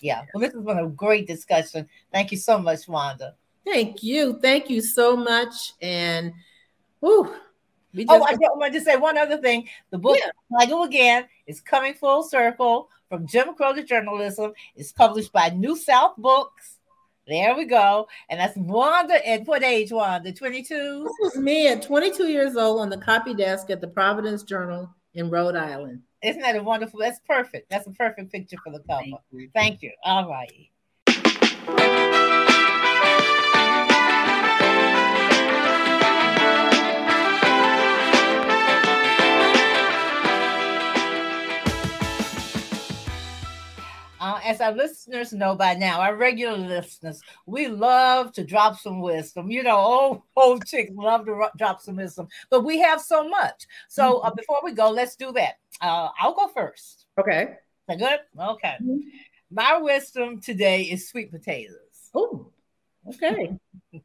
Yeah. 0.00 0.20
yeah. 0.20 0.26
Well, 0.32 0.40
this 0.40 0.54
has 0.54 0.64
been 0.64 0.78
a 0.78 0.88
great 0.88 1.26
discussion. 1.26 1.88
Thank 2.12 2.30
you 2.32 2.38
so 2.38 2.58
much, 2.58 2.88
Wanda. 2.88 3.34
Thank 3.64 4.02
you. 4.02 4.38
Thank 4.40 4.70
you 4.70 4.80
so 4.80 5.16
much. 5.16 5.74
And 5.82 6.32
whew, 7.00 7.34
oh, 8.08 8.22
I 8.22 8.36
wanted 8.56 8.78
to 8.78 8.80
say 8.80 8.96
one 8.96 9.18
other 9.18 9.38
thing. 9.38 9.68
The 9.90 9.98
book, 9.98 10.18
yeah. 10.18 10.58
Title 10.58 10.84
again, 10.84 11.26
is 11.46 11.60
coming 11.60 11.94
full 11.94 12.22
circle 12.22 12.88
from 13.08 13.26
Jim 13.26 13.54
Crow 13.54 13.74
to 13.74 13.82
journalism. 13.82 14.52
It's 14.74 14.92
published 14.92 15.32
by 15.32 15.50
NewSouth 15.50 16.16
Books. 16.16 16.78
There 17.26 17.54
we 17.54 17.66
go. 17.66 18.08
And 18.30 18.40
that's 18.40 18.56
Wanda 18.56 19.26
at 19.28 19.46
what 19.46 19.62
age, 19.62 19.92
Wanda? 19.92 20.32
22? 20.32 21.04
This 21.04 21.12
was 21.20 21.36
me 21.36 21.68
at 21.68 21.82
22 21.82 22.28
years 22.28 22.56
old 22.56 22.80
on 22.80 22.88
the 22.88 22.96
copy 22.96 23.34
desk 23.34 23.68
at 23.68 23.82
the 23.82 23.88
Providence 23.88 24.42
Journal 24.42 24.88
in 25.18 25.30
Rhode 25.30 25.56
Island. 25.56 26.02
Isn't 26.22 26.42
that 26.42 26.56
a 26.56 26.62
wonderful? 26.62 27.00
That's 27.00 27.20
perfect. 27.26 27.70
That's 27.70 27.86
a 27.86 27.90
perfect 27.90 28.30
picture 28.32 28.56
for 28.64 28.72
the 28.72 28.80
cover. 28.88 29.02
Thank 29.02 29.20
you. 29.32 29.50
Thank 29.52 29.82
you. 29.82 29.92
All 30.04 30.28
right. 30.28 32.24
Uh, 44.28 44.40
as 44.44 44.60
our 44.60 44.72
listeners 44.72 45.32
know 45.32 45.54
by 45.54 45.72
now, 45.72 46.02
our 46.02 46.14
regular 46.14 46.58
listeners, 46.58 47.22
we 47.46 47.66
love 47.66 48.30
to 48.30 48.44
drop 48.44 48.78
some 48.78 49.00
wisdom. 49.00 49.50
You 49.50 49.62
know, 49.62 49.78
old 49.78 50.22
old 50.36 50.66
chicks 50.66 50.90
love 50.94 51.24
to 51.24 51.32
ro- 51.32 51.48
drop 51.56 51.80
some 51.80 51.96
wisdom, 51.96 52.28
but 52.50 52.62
we 52.62 52.78
have 52.78 53.00
so 53.00 53.26
much. 53.26 53.66
So 53.88 54.18
uh, 54.18 54.26
mm-hmm. 54.26 54.36
before 54.36 54.58
we 54.62 54.72
go, 54.72 54.90
let's 54.90 55.16
do 55.16 55.32
that. 55.32 55.54
Uh, 55.80 56.10
I'll 56.20 56.34
go 56.34 56.48
first. 56.48 57.06
Okay. 57.18 57.42
Is 57.44 57.48
that 57.88 57.98
good? 57.98 58.18
Okay. 58.38 58.74
Mm-hmm. 58.82 58.98
My 59.50 59.78
wisdom 59.78 60.42
today 60.42 60.82
is 60.82 61.08
sweet 61.08 61.30
potatoes. 61.30 62.10
Oh, 62.14 62.52
okay. 63.08 63.56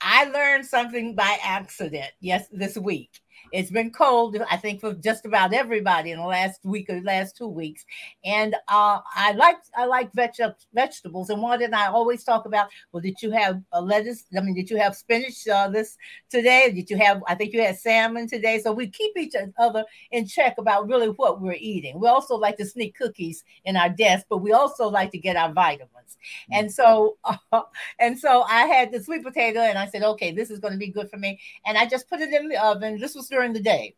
I 0.00 0.24
learned 0.24 0.64
something 0.64 1.14
by 1.14 1.36
accident. 1.42 2.12
Yes, 2.20 2.46
this 2.50 2.78
week. 2.78 3.10
It's 3.52 3.70
been 3.70 3.90
cold, 3.90 4.36
I 4.50 4.56
think, 4.56 4.80
for 4.80 4.92
just 4.94 5.24
about 5.24 5.52
everybody 5.52 6.12
in 6.12 6.18
the 6.18 6.26
last 6.26 6.60
week 6.64 6.90
or 6.90 7.00
last 7.00 7.36
two 7.36 7.48
weeks. 7.48 7.84
And 8.24 8.54
uh, 8.68 9.00
I 9.14 9.32
like 9.32 9.58
I 9.76 9.86
like 9.86 10.12
veg- 10.12 10.54
vegetables. 10.74 11.30
And 11.30 11.40
one 11.42 11.62
and 11.62 11.74
I 11.74 11.86
always 11.86 12.24
talk 12.24 12.46
about, 12.46 12.68
well, 12.92 13.00
did 13.00 13.16
you 13.22 13.30
have 13.30 13.62
a 13.72 13.80
lettuce? 13.80 14.24
I 14.36 14.40
mean, 14.40 14.54
did 14.54 14.70
you 14.70 14.76
have 14.76 14.96
spinach 14.96 15.46
uh, 15.48 15.68
this 15.68 15.96
today? 16.30 16.70
Did 16.72 16.90
you 16.90 16.96
have? 16.98 17.22
I 17.26 17.34
think 17.34 17.52
you 17.52 17.62
had 17.62 17.78
salmon 17.78 18.28
today. 18.28 18.60
So 18.60 18.72
we 18.72 18.88
keep 18.88 19.16
each 19.16 19.34
other 19.58 19.84
in 20.10 20.26
check 20.26 20.56
about 20.58 20.88
really 20.88 21.08
what 21.08 21.40
we're 21.40 21.56
eating. 21.58 21.98
We 22.00 22.08
also 22.08 22.36
like 22.36 22.56
to 22.58 22.66
sneak 22.66 22.96
cookies 22.96 23.44
in 23.64 23.76
our 23.76 23.88
desk, 23.88 24.26
but 24.28 24.38
we 24.38 24.52
also 24.52 24.88
like 24.88 25.10
to 25.12 25.18
get 25.18 25.36
our 25.36 25.52
vitamins. 25.52 25.90
Mm-hmm. 25.94 26.54
And 26.54 26.72
so, 26.72 27.16
uh, 27.24 27.62
and 27.98 28.18
so 28.18 28.42
I 28.42 28.66
had 28.66 28.92
the 28.92 29.02
sweet 29.02 29.22
potato, 29.22 29.60
and 29.60 29.78
I 29.78 29.86
said, 29.86 30.02
okay, 30.02 30.32
this 30.32 30.50
is 30.50 30.58
going 30.58 30.72
to 30.72 30.78
be 30.78 30.88
good 30.88 31.10
for 31.10 31.16
me. 31.16 31.40
And 31.66 31.78
I 31.78 31.86
just 31.86 32.08
put 32.08 32.20
it 32.20 32.32
in 32.32 32.48
the 32.48 32.62
oven. 32.62 32.98
This 32.98 33.14
was 33.14 33.26
during 33.38 33.52
the 33.52 33.60
day, 33.60 33.94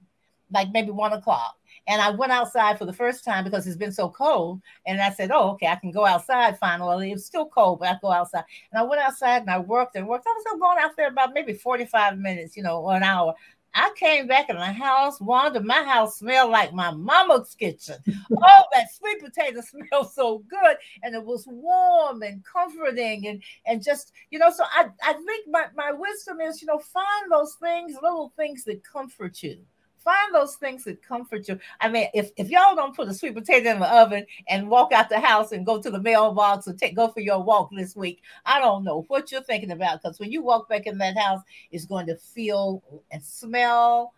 like 0.52 0.68
maybe 0.72 0.90
one 0.90 1.12
o'clock. 1.14 1.56
And 1.86 2.02
I 2.02 2.10
went 2.10 2.30
outside 2.30 2.78
for 2.78 2.84
the 2.84 2.92
first 2.92 3.24
time 3.24 3.42
because 3.42 3.66
it's 3.66 3.76
been 3.76 3.92
so 3.92 4.10
cold. 4.10 4.60
And 4.86 5.00
I 5.00 5.10
said, 5.10 5.30
Oh, 5.32 5.52
okay, 5.52 5.66
I 5.66 5.76
can 5.76 5.90
go 5.90 6.04
outside 6.04 6.58
finally. 6.58 7.12
It's 7.12 7.24
still 7.24 7.46
cold, 7.46 7.80
but 7.80 7.88
I 7.88 7.96
go 8.02 8.12
outside. 8.12 8.44
And 8.70 8.80
I 8.80 8.82
went 8.82 9.00
outside 9.00 9.42
and 9.42 9.50
I 9.50 9.58
worked 9.58 9.96
and 9.96 10.06
worked. 10.06 10.26
I 10.26 10.32
was 10.32 10.44
still 10.46 10.58
going 10.58 10.78
out 10.78 10.96
there 10.96 11.08
about 11.08 11.32
maybe 11.32 11.54
45 11.54 12.18
minutes, 12.18 12.56
you 12.56 12.62
know, 12.62 12.80
or 12.80 12.94
an 12.96 13.02
hour. 13.02 13.34
I 13.74 13.92
came 13.96 14.26
back 14.26 14.48
in 14.50 14.56
the 14.56 14.64
house. 14.64 15.20
Wanda, 15.20 15.60
my 15.60 15.82
house 15.84 16.18
smelled 16.18 16.50
like 16.50 16.72
my 16.72 16.90
mama's 16.90 17.54
kitchen. 17.54 17.96
oh, 18.08 18.64
that 18.72 18.92
sweet 18.92 19.20
potato 19.22 19.60
smelled 19.90 20.12
so 20.12 20.38
good, 20.50 20.76
and 21.02 21.14
it 21.14 21.24
was 21.24 21.46
warm 21.46 22.22
and 22.22 22.44
comforting, 22.44 23.26
and 23.28 23.42
and 23.66 23.82
just 23.82 24.12
you 24.30 24.38
know. 24.38 24.50
So 24.50 24.64
I 24.64 24.88
I 25.02 25.12
think 25.12 25.46
my 25.48 25.66
my 25.76 25.92
wisdom 25.92 26.40
is 26.40 26.60
you 26.60 26.66
know 26.66 26.78
find 26.78 27.30
those 27.30 27.54
things, 27.60 27.96
little 28.02 28.32
things 28.36 28.64
that 28.64 28.82
comfort 28.84 29.42
you. 29.42 29.58
Find 30.02 30.34
those 30.34 30.56
things 30.56 30.84
that 30.84 31.02
comfort 31.02 31.46
you. 31.46 31.58
I 31.80 31.88
mean, 31.90 32.08
if, 32.14 32.30
if 32.36 32.48
y'all 32.48 32.74
don't 32.74 32.96
put 32.96 33.08
a 33.08 33.14
sweet 33.14 33.34
potato 33.34 33.70
in 33.70 33.80
the 33.80 33.94
oven 33.94 34.24
and 34.48 34.70
walk 34.70 34.92
out 34.92 35.10
the 35.10 35.20
house 35.20 35.52
and 35.52 35.66
go 35.66 35.80
to 35.80 35.90
the 35.90 36.00
mailbox 36.00 36.66
or 36.66 36.72
take 36.72 36.96
go 36.96 37.08
for 37.08 37.20
your 37.20 37.42
walk 37.42 37.70
this 37.76 37.94
week, 37.94 38.22
I 38.46 38.60
don't 38.60 38.82
know 38.82 39.04
what 39.08 39.30
you're 39.30 39.42
thinking 39.42 39.72
about. 39.72 40.02
Because 40.02 40.18
when 40.18 40.32
you 40.32 40.42
walk 40.42 40.70
back 40.70 40.86
in 40.86 40.96
that 40.98 41.18
house, 41.18 41.42
it's 41.70 41.84
going 41.84 42.06
to 42.06 42.16
feel 42.16 42.82
and 43.10 43.22
smell, 43.22 44.14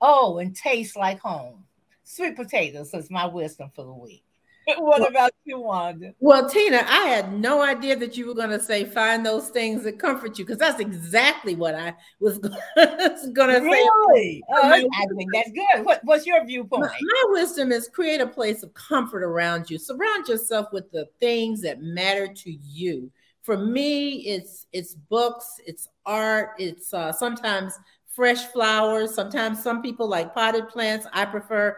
oh, 0.00 0.38
and 0.38 0.54
taste 0.54 0.96
like 0.96 1.18
home. 1.18 1.64
Sweet 2.04 2.36
potatoes 2.36 2.94
is 2.94 3.10
my 3.10 3.26
wisdom 3.26 3.70
for 3.74 3.84
the 3.84 3.92
week. 3.92 4.24
what 4.78 5.00
well, 5.00 5.08
about 5.08 5.32
you, 5.44 5.60
Wanda? 5.60 6.14
Well, 6.20 6.48
Tina, 6.48 6.84
I 6.88 7.06
had 7.06 7.38
no 7.38 7.62
idea 7.62 7.96
that 7.96 8.16
you 8.16 8.26
were 8.26 8.34
going 8.34 8.50
to 8.50 8.60
say 8.60 8.84
find 8.84 9.24
those 9.24 9.48
things 9.48 9.82
that 9.84 9.98
comfort 9.98 10.38
you 10.38 10.44
because 10.44 10.58
that's 10.58 10.80
exactly 10.80 11.54
what 11.54 11.74
I 11.74 11.94
was 12.20 12.38
going 12.38 12.54
to 12.54 13.18
say. 13.34 13.60
Really? 13.60 14.42
Oh, 14.50 14.62
I 14.62 14.80
think 15.16 15.30
that's 15.32 15.50
good. 15.50 15.84
What, 15.84 16.00
what's 16.04 16.26
your 16.26 16.44
viewpoint? 16.44 16.82
My, 16.82 16.88
my 17.00 17.24
wisdom 17.28 17.72
is 17.72 17.88
create 17.88 18.20
a 18.20 18.26
place 18.26 18.62
of 18.62 18.72
comfort 18.74 19.22
around 19.22 19.70
you. 19.70 19.78
Surround 19.78 20.28
yourself 20.28 20.68
with 20.72 20.90
the 20.92 21.08
things 21.20 21.60
that 21.62 21.82
matter 21.82 22.28
to 22.28 22.52
you. 22.52 23.10
For 23.42 23.58
me, 23.58 24.18
it's 24.28 24.66
it's 24.72 24.94
books, 24.94 25.60
it's 25.66 25.88
art, 26.06 26.50
it's 26.58 26.94
uh, 26.94 27.10
sometimes 27.10 27.76
fresh 28.14 28.44
flowers. 28.46 29.14
Sometimes 29.14 29.62
some 29.62 29.82
people 29.82 30.08
like 30.08 30.34
potted 30.34 30.68
plants. 30.68 31.06
I 31.12 31.24
prefer 31.24 31.76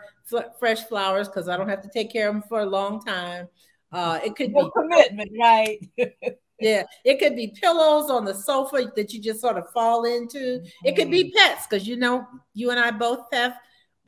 fresh 0.59 0.83
flowers 0.85 1.29
because 1.29 1.49
I 1.49 1.57
don't 1.57 1.69
have 1.69 1.83
to 1.83 1.89
take 1.89 2.13
care 2.13 2.29
of 2.29 2.35
them 2.35 2.43
for 2.49 2.61
a 2.61 2.67
long 2.67 3.03
time. 3.03 3.49
Uh, 3.93 4.19
it 4.25 4.35
could 4.35 4.53
no 4.53 4.65
be 4.65 4.71
commitment, 4.77 5.31
right? 5.41 5.79
yeah, 6.61 6.83
it 7.05 7.19
could 7.19 7.37
be 7.37 7.55
pillows 7.61 8.11
on 8.11 8.25
the 8.25 8.35
sofa 8.35 8.91
that 8.97 9.13
you 9.13 9.21
just 9.21 9.41
sort 9.41 9.57
of 9.57 9.71
fall 9.71 10.05
into. 10.05 10.65
It 10.85 10.97
could 10.97 11.11
be 11.11 11.25
mm-hmm. 11.25 11.37
pets 11.37 11.67
because 11.67 11.87
you 11.87 11.97
know 11.97 12.27
you 12.55 12.71
and 12.71 12.81
I 12.81 12.91
both 12.91 13.27
have 13.33 13.55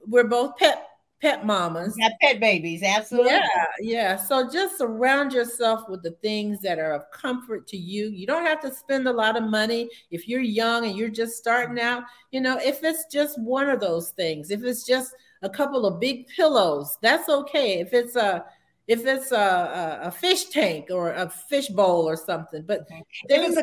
we're 0.06 0.24
both 0.24 0.56
pet 0.56 0.88
pet 1.20 1.46
mamas. 1.46 1.94
Yeah, 1.98 2.10
pet 2.20 2.40
babies, 2.40 2.82
absolutely. 2.82 3.32
Yeah, 3.32 3.64
yeah. 3.80 4.16
So 4.16 4.48
just 4.50 4.78
surround 4.78 5.32
yourself 5.32 5.88
with 5.88 6.02
the 6.02 6.12
things 6.22 6.60
that 6.60 6.78
are 6.78 6.92
of 6.92 7.10
comfort 7.10 7.66
to 7.68 7.76
you. 7.76 8.08
You 8.10 8.26
don't 8.26 8.44
have 8.44 8.60
to 8.60 8.72
spend 8.72 9.08
a 9.08 9.12
lot 9.12 9.36
of 9.36 9.44
money 9.44 9.88
if 10.10 10.28
you're 10.28 10.40
young 10.40 10.84
and 10.86 10.96
you're 10.96 11.08
just 11.08 11.36
starting 11.36 11.80
out. 11.80 12.04
You 12.30 12.40
know, 12.40 12.58
if 12.62 12.84
it's 12.84 13.06
just 13.10 13.40
one 13.40 13.68
of 13.68 13.80
those 13.80 14.10
things, 14.10 14.50
if 14.50 14.62
it's 14.62 14.84
just 14.84 15.14
a 15.42 15.50
couple 15.50 15.86
of 15.86 16.00
big 16.00 16.28
pillows, 16.28 16.98
that's 17.00 17.28
okay. 17.28 17.80
If 17.80 17.92
it's 17.92 18.16
a 18.16 18.44
if 18.86 19.04
it's 19.04 19.32
a, 19.32 19.36
a, 19.36 20.06
a, 20.06 20.10
fish 20.12 20.44
tank 20.44 20.90
or 20.90 21.10
a 21.10 21.28
fish 21.28 21.66
bowl 21.66 22.08
or 22.08 22.16
something. 22.16 22.62
But 22.62 22.86
if 22.88 23.10
it's, 23.28 23.56
a, 23.56 23.62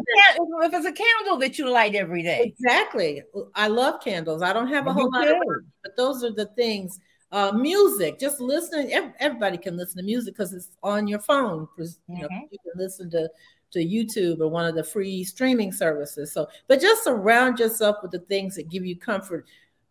if 0.65 0.73
it's 0.73 0.85
a 0.85 0.91
candle 0.91 1.37
that 1.37 1.57
you 1.57 1.69
light 1.69 1.95
every 1.95 2.23
day. 2.23 2.41
Exactly. 2.43 3.23
I 3.55 3.69
love 3.69 4.03
candles. 4.03 4.41
I 4.41 4.51
don't 4.51 4.67
have 4.67 4.85
a 4.85 4.91
whole 4.91 5.09
lot 5.09 5.29
of 5.29 5.37
but 5.81 5.95
those 5.95 6.25
are 6.25 6.33
the 6.33 6.47
things 6.57 6.99
uh, 7.33 7.51
music, 7.51 8.19
just 8.19 8.39
listening. 8.39 8.93
Everybody 9.19 9.57
can 9.57 9.75
listen 9.75 9.97
to 9.97 10.03
music 10.03 10.35
because 10.35 10.53
it's 10.53 10.69
on 10.83 11.07
your 11.07 11.19
phone. 11.19 11.67
You 11.77 11.85
know, 12.07 12.27
mm-hmm. 12.27 12.45
you 12.51 12.59
can 12.59 12.73
listen 12.75 13.09
to 13.11 13.27
to 13.71 13.79
YouTube 13.79 14.39
or 14.39 14.47
one 14.47 14.65
of 14.65 14.75
the 14.75 14.83
free 14.83 15.23
streaming 15.23 15.71
services. 15.71 16.31
So, 16.31 16.47
but 16.67 16.79
just 16.79 17.03
surround 17.03 17.57
yourself 17.57 17.97
with 18.03 18.11
the 18.11 18.19
things 18.19 18.55
that 18.55 18.69
give 18.69 18.85
you 18.85 18.95
comfort. 18.95 19.47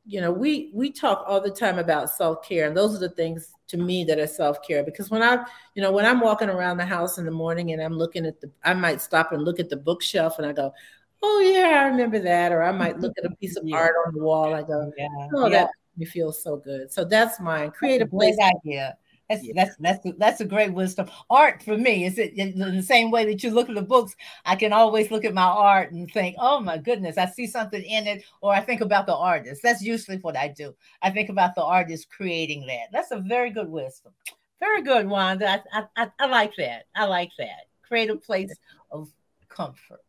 You 0.06 0.20
know, 0.20 0.30
we 0.30 0.70
we 0.72 0.92
talk 0.92 1.24
all 1.26 1.40
the 1.40 1.50
time 1.50 1.80
about 1.80 2.10
self 2.10 2.46
care, 2.46 2.68
and 2.68 2.76
those 2.76 2.94
are 2.94 3.00
the 3.00 3.14
things 3.14 3.52
to 3.68 3.76
me 3.76 4.04
that 4.04 4.20
are 4.20 4.26
self 4.28 4.62
care. 4.64 4.84
Because 4.84 5.10
when 5.10 5.22
I, 5.22 5.44
you 5.74 5.82
know, 5.82 5.90
when 5.90 6.06
I'm 6.06 6.20
walking 6.20 6.48
around 6.48 6.76
the 6.76 6.86
house 6.86 7.18
in 7.18 7.24
the 7.24 7.32
morning 7.32 7.72
and 7.72 7.82
I'm 7.82 7.98
looking 7.98 8.24
at 8.24 8.40
the, 8.40 8.52
I 8.62 8.72
might 8.74 9.00
stop 9.00 9.32
and 9.32 9.44
look 9.44 9.58
at 9.58 9.68
the 9.68 9.76
bookshelf 9.76 10.38
and 10.38 10.46
I 10.46 10.52
go, 10.52 10.72
oh 11.22 11.40
yeah, 11.40 11.82
I 11.82 11.88
remember 11.88 12.20
that. 12.20 12.52
Or 12.52 12.62
I 12.62 12.70
might 12.70 13.00
look 13.00 13.14
at 13.18 13.24
a 13.24 13.34
piece 13.36 13.56
of 13.56 13.64
yeah. 13.66 13.76
art 13.76 13.94
on 14.06 14.14
the 14.14 14.22
wall. 14.22 14.54
I 14.54 14.62
go, 14.62 14.92
yeah. 14.96 15.08
oh, 15.34 15.46
yeah. 15.46 15.50
that 15.50 15.70
me 15.96 16.06
feel 16.06 16.32
so 16.32 16.56
good. 16.56 16.92
So 16.92 17.04
that's 17.04 17.40
mine. 17.40 17.70
Create 17.70 18.02
a 18.02 18.06
place. 18.06 18.36
idea. 18.40 18.96
That's, 19.28 19.44
yeah. 19.44 19.52
that's 19.54 19.76
that's 19.76 20.18
that's 20.18 20.40
a 20.40 20.44
great 20.44 20.74
wisdom. 20.74 21.08
Art 21.30 21.62
for 21.62 21.78
me 21.78 22.04
is 22.04 22.18
it 22.18 22.34
in 22.34 22.58
the 22.58 22.82
same 22.82 23.10
way 23.10 23.24
that 23.26 23.42
you 23.42 23.50
look 23.50 23.68
at 23.68 23.74
the 23.74 23.82
books. 23.82 24.14
I 24.44 24.56
can 24.56 24.72
always 24.72 25.10
look 25.10 25.24
at 25.24 25.32
my 25.32 25.42
art 25.42 25.92
and 25.92 26.10
think, 26.10 26.36
"Oh 26.38 26.60
my 26.60 26.76
goodness, 26.76 27.16
I 27.16 27.26
see 27.26 27.46
something 27.46 27.82
in 27.82 28.06
it," 28.06 28.24
or 28.42 28.52
I 28.52 28.60
think 28.60 28.80
about 28.80 29.06
the 29.06 29.14
artist. 29.14 29.62
That's 29.62 29.80
usually 29.80 30.18
what 30.18 30.36
I 30.36 30.48
do. 30.48 30.74
I 31.00 31.10
think 31.10 31.30
about 31.30 31.54
the 31.54 31.62
artist 31.62 32.10
creating 32.10 32.66
that. 32.66 32.88
That's 32.92 33.10
a 33.10 33.20
very 33.20 33.50
good 33.50 33.68
wisdom. 33.68 34.12
Very 34.60 34.82
good, 34.82 35.08
Wanda. 35.08 35.62
I 35.72 35.84
I, 35.96 36.10
I 36.18 36.26
like 36.26 36.54
that. 36.56 36.86
I 36.94 37.06
like 37.06 37.30
that. 37.38 37.68
Create 37.82 38.10
a 38.10 38.16
place 38.16 38.52
of 38.90 39.10
comfort. 39.48 40.02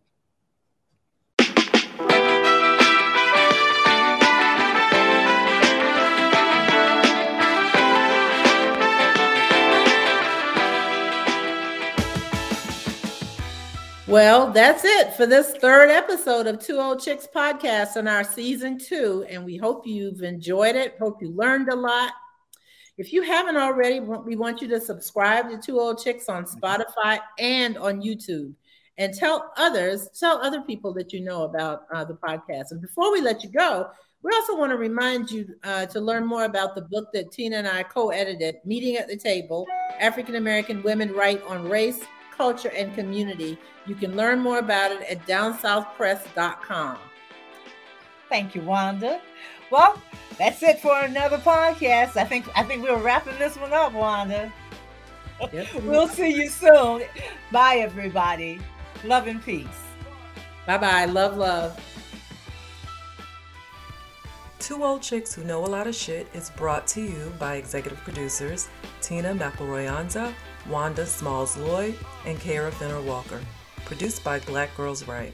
Well, 14.14 14.52
that's 14.52 14.86
it 14.86 15.16
for 15.16 15.26
this 15.26 15.54
third 15.54 15.90
episode 15.90 16.46
of 16.46 16.60
Two 16.60 16.78
Old 16.78 17.02
Chicks 17.02 17.28
podcast 17.36 17.98
in 17.98 18.08
our 18.08 18.24
season 18.24 18.78
two. 18.78 19.26
And 19.28 19.44
we 19.44 19.58
hope 19.58 19.88
you've 19.88 20.22
enjoyed 20.22 20.76
it. 20.76 20.96
Hope 21.00 21.20
you 21.20 21.32
learned 21.32 21.70
a 21.70 21.76
lot. 21.76 22.12
If 23.00 23.12
you 23.12 23.24
haven't 23.24 23.58
already, 23.58 24.02
we 24.02 24.36
want 24.36 24.62
you 24.62 24.68
to 24.68 24.80
subscribe 24.80 25.50
to 25.50 25.58
Two 25.58 25.80
Old 25.80 26.00
Chicks 26.00 26.30
on 26.30 26.46
Spotify 26.46 27.22
and 27.40 27.76
on 27.76 28.04
YouTube. 28.04 28.54
And 29.00 29.16
tell 29.16 29.52
others, 29.58 30.10
tell 30.10 30.40
other 30.44 30.62
people 30.62 30.94
that 30.94 31.12
you 31.12 31.22
know 31.22 31.46
about 31.46 31.88
uh, 31.92 32.06
the 32.06 32.14
podcast. 32.14 32.66
And 32.70 32.82
before 32.82 33.12
we 33.12 33.20
let 33.20 33.44
you 33.44 33.50
go, 33.50 33.90
we 34.22 34.32
also 34.36 34.56
want 34.56 34.72
to 34.72 34.78
remind 34.78 35.32
you 35.32 35.56
uh, 35.64 35.88
to 35.88 36.00
learn 36.00 36.24
more 36.24 36.44
about 36.44 36.76
the 36.76 36.84
book 36.84 37.08
that 37.14 37.32
Tina 37.32 37.58
and 37.58 37.68
I 37.68 37.82
co 37.82 38.12
edited, 38.12 38.58
Meeting 38.64 38.96
at 38.96 39.08
the 39.08 39.18
Table 39.18 39.66
African 40.00 40.36
American 40.36 40.84
Women 40.84 41.12
Write 41.14 41.44
on 41.46 41.68
Race, 41.68 42.02
culture, 42.36 42.72
and 42.76 42.94
community. 42.96 43.58
You 43.86 43.96
can 43.96 44.16
learn 44.16 44.40
more 44.40 44.60
about 44.60 44.92
it 44.92 45.02
at 45.10 45.26
downsouthpress.com. 45.28 46.98
Thank 48.30 48.56
you, 48.56 48.62
Wanda. 48.62 49.22
Well, 49.72 50.02
that's 50.38 50.64
it 50.64 50.80
for 50.80 51.00
another 51.00 51.38
podcast. 51.38 52.18
I 52.18 52.26
think 52.26 52.46
I 52.56 52.64
think 52.64 52.84
we're 52.84 53.02
wrapping 53.02 53.38
this 53.40 53.58
one 53.58 53.74
up, 53.74 53.94
Wanda. 53.94 54.52
Yes, 55.52 55.74
we'll 55.84 56.08
see 56.08 56.34
you 56.34 56.50
soon. 56.50 57.04
Bye, 57.52 57.78
everybody. 57.78 58.60
Love 59.04 59.28
and 59.28 59.44
peace. 59.44 59.68
Bye 60.66 60.78
bye. 60.78 61.06
Love, 61.06 61.38
love. 61.38 61.80
Two 64.60 64.82
Old 64.84 65.02
Chicks 65.02 65.34
Who 65.34 65.44
Know 65.44 65.66
a 65.66 65.68
Lot 65.68 65.88
of 65.88 65.96
Shit 65.96 66.26
is 66.34 66.50
brought 66.52 66.88
to 66.88 67.02
you 67.02 67.34
by 67.38 67.56
executive 67.56 68.00
producers 68.00 68.70
Tina 69.02 69.34
McElroy 69.34 69.92
Wanda 70.70 71.06
Smalls 71.06 71.58
Lloyd, 71.58 71.96
and 72.26 72.40
Kara 72.40 72.72
Fenner 72.72 73.02
Walker. 73.02 73.42
Produced 73.86 74.24
by 74.24 74.40
Black 74.40 74.76
Girls 74.78 75.08
Write. 75.08 75.34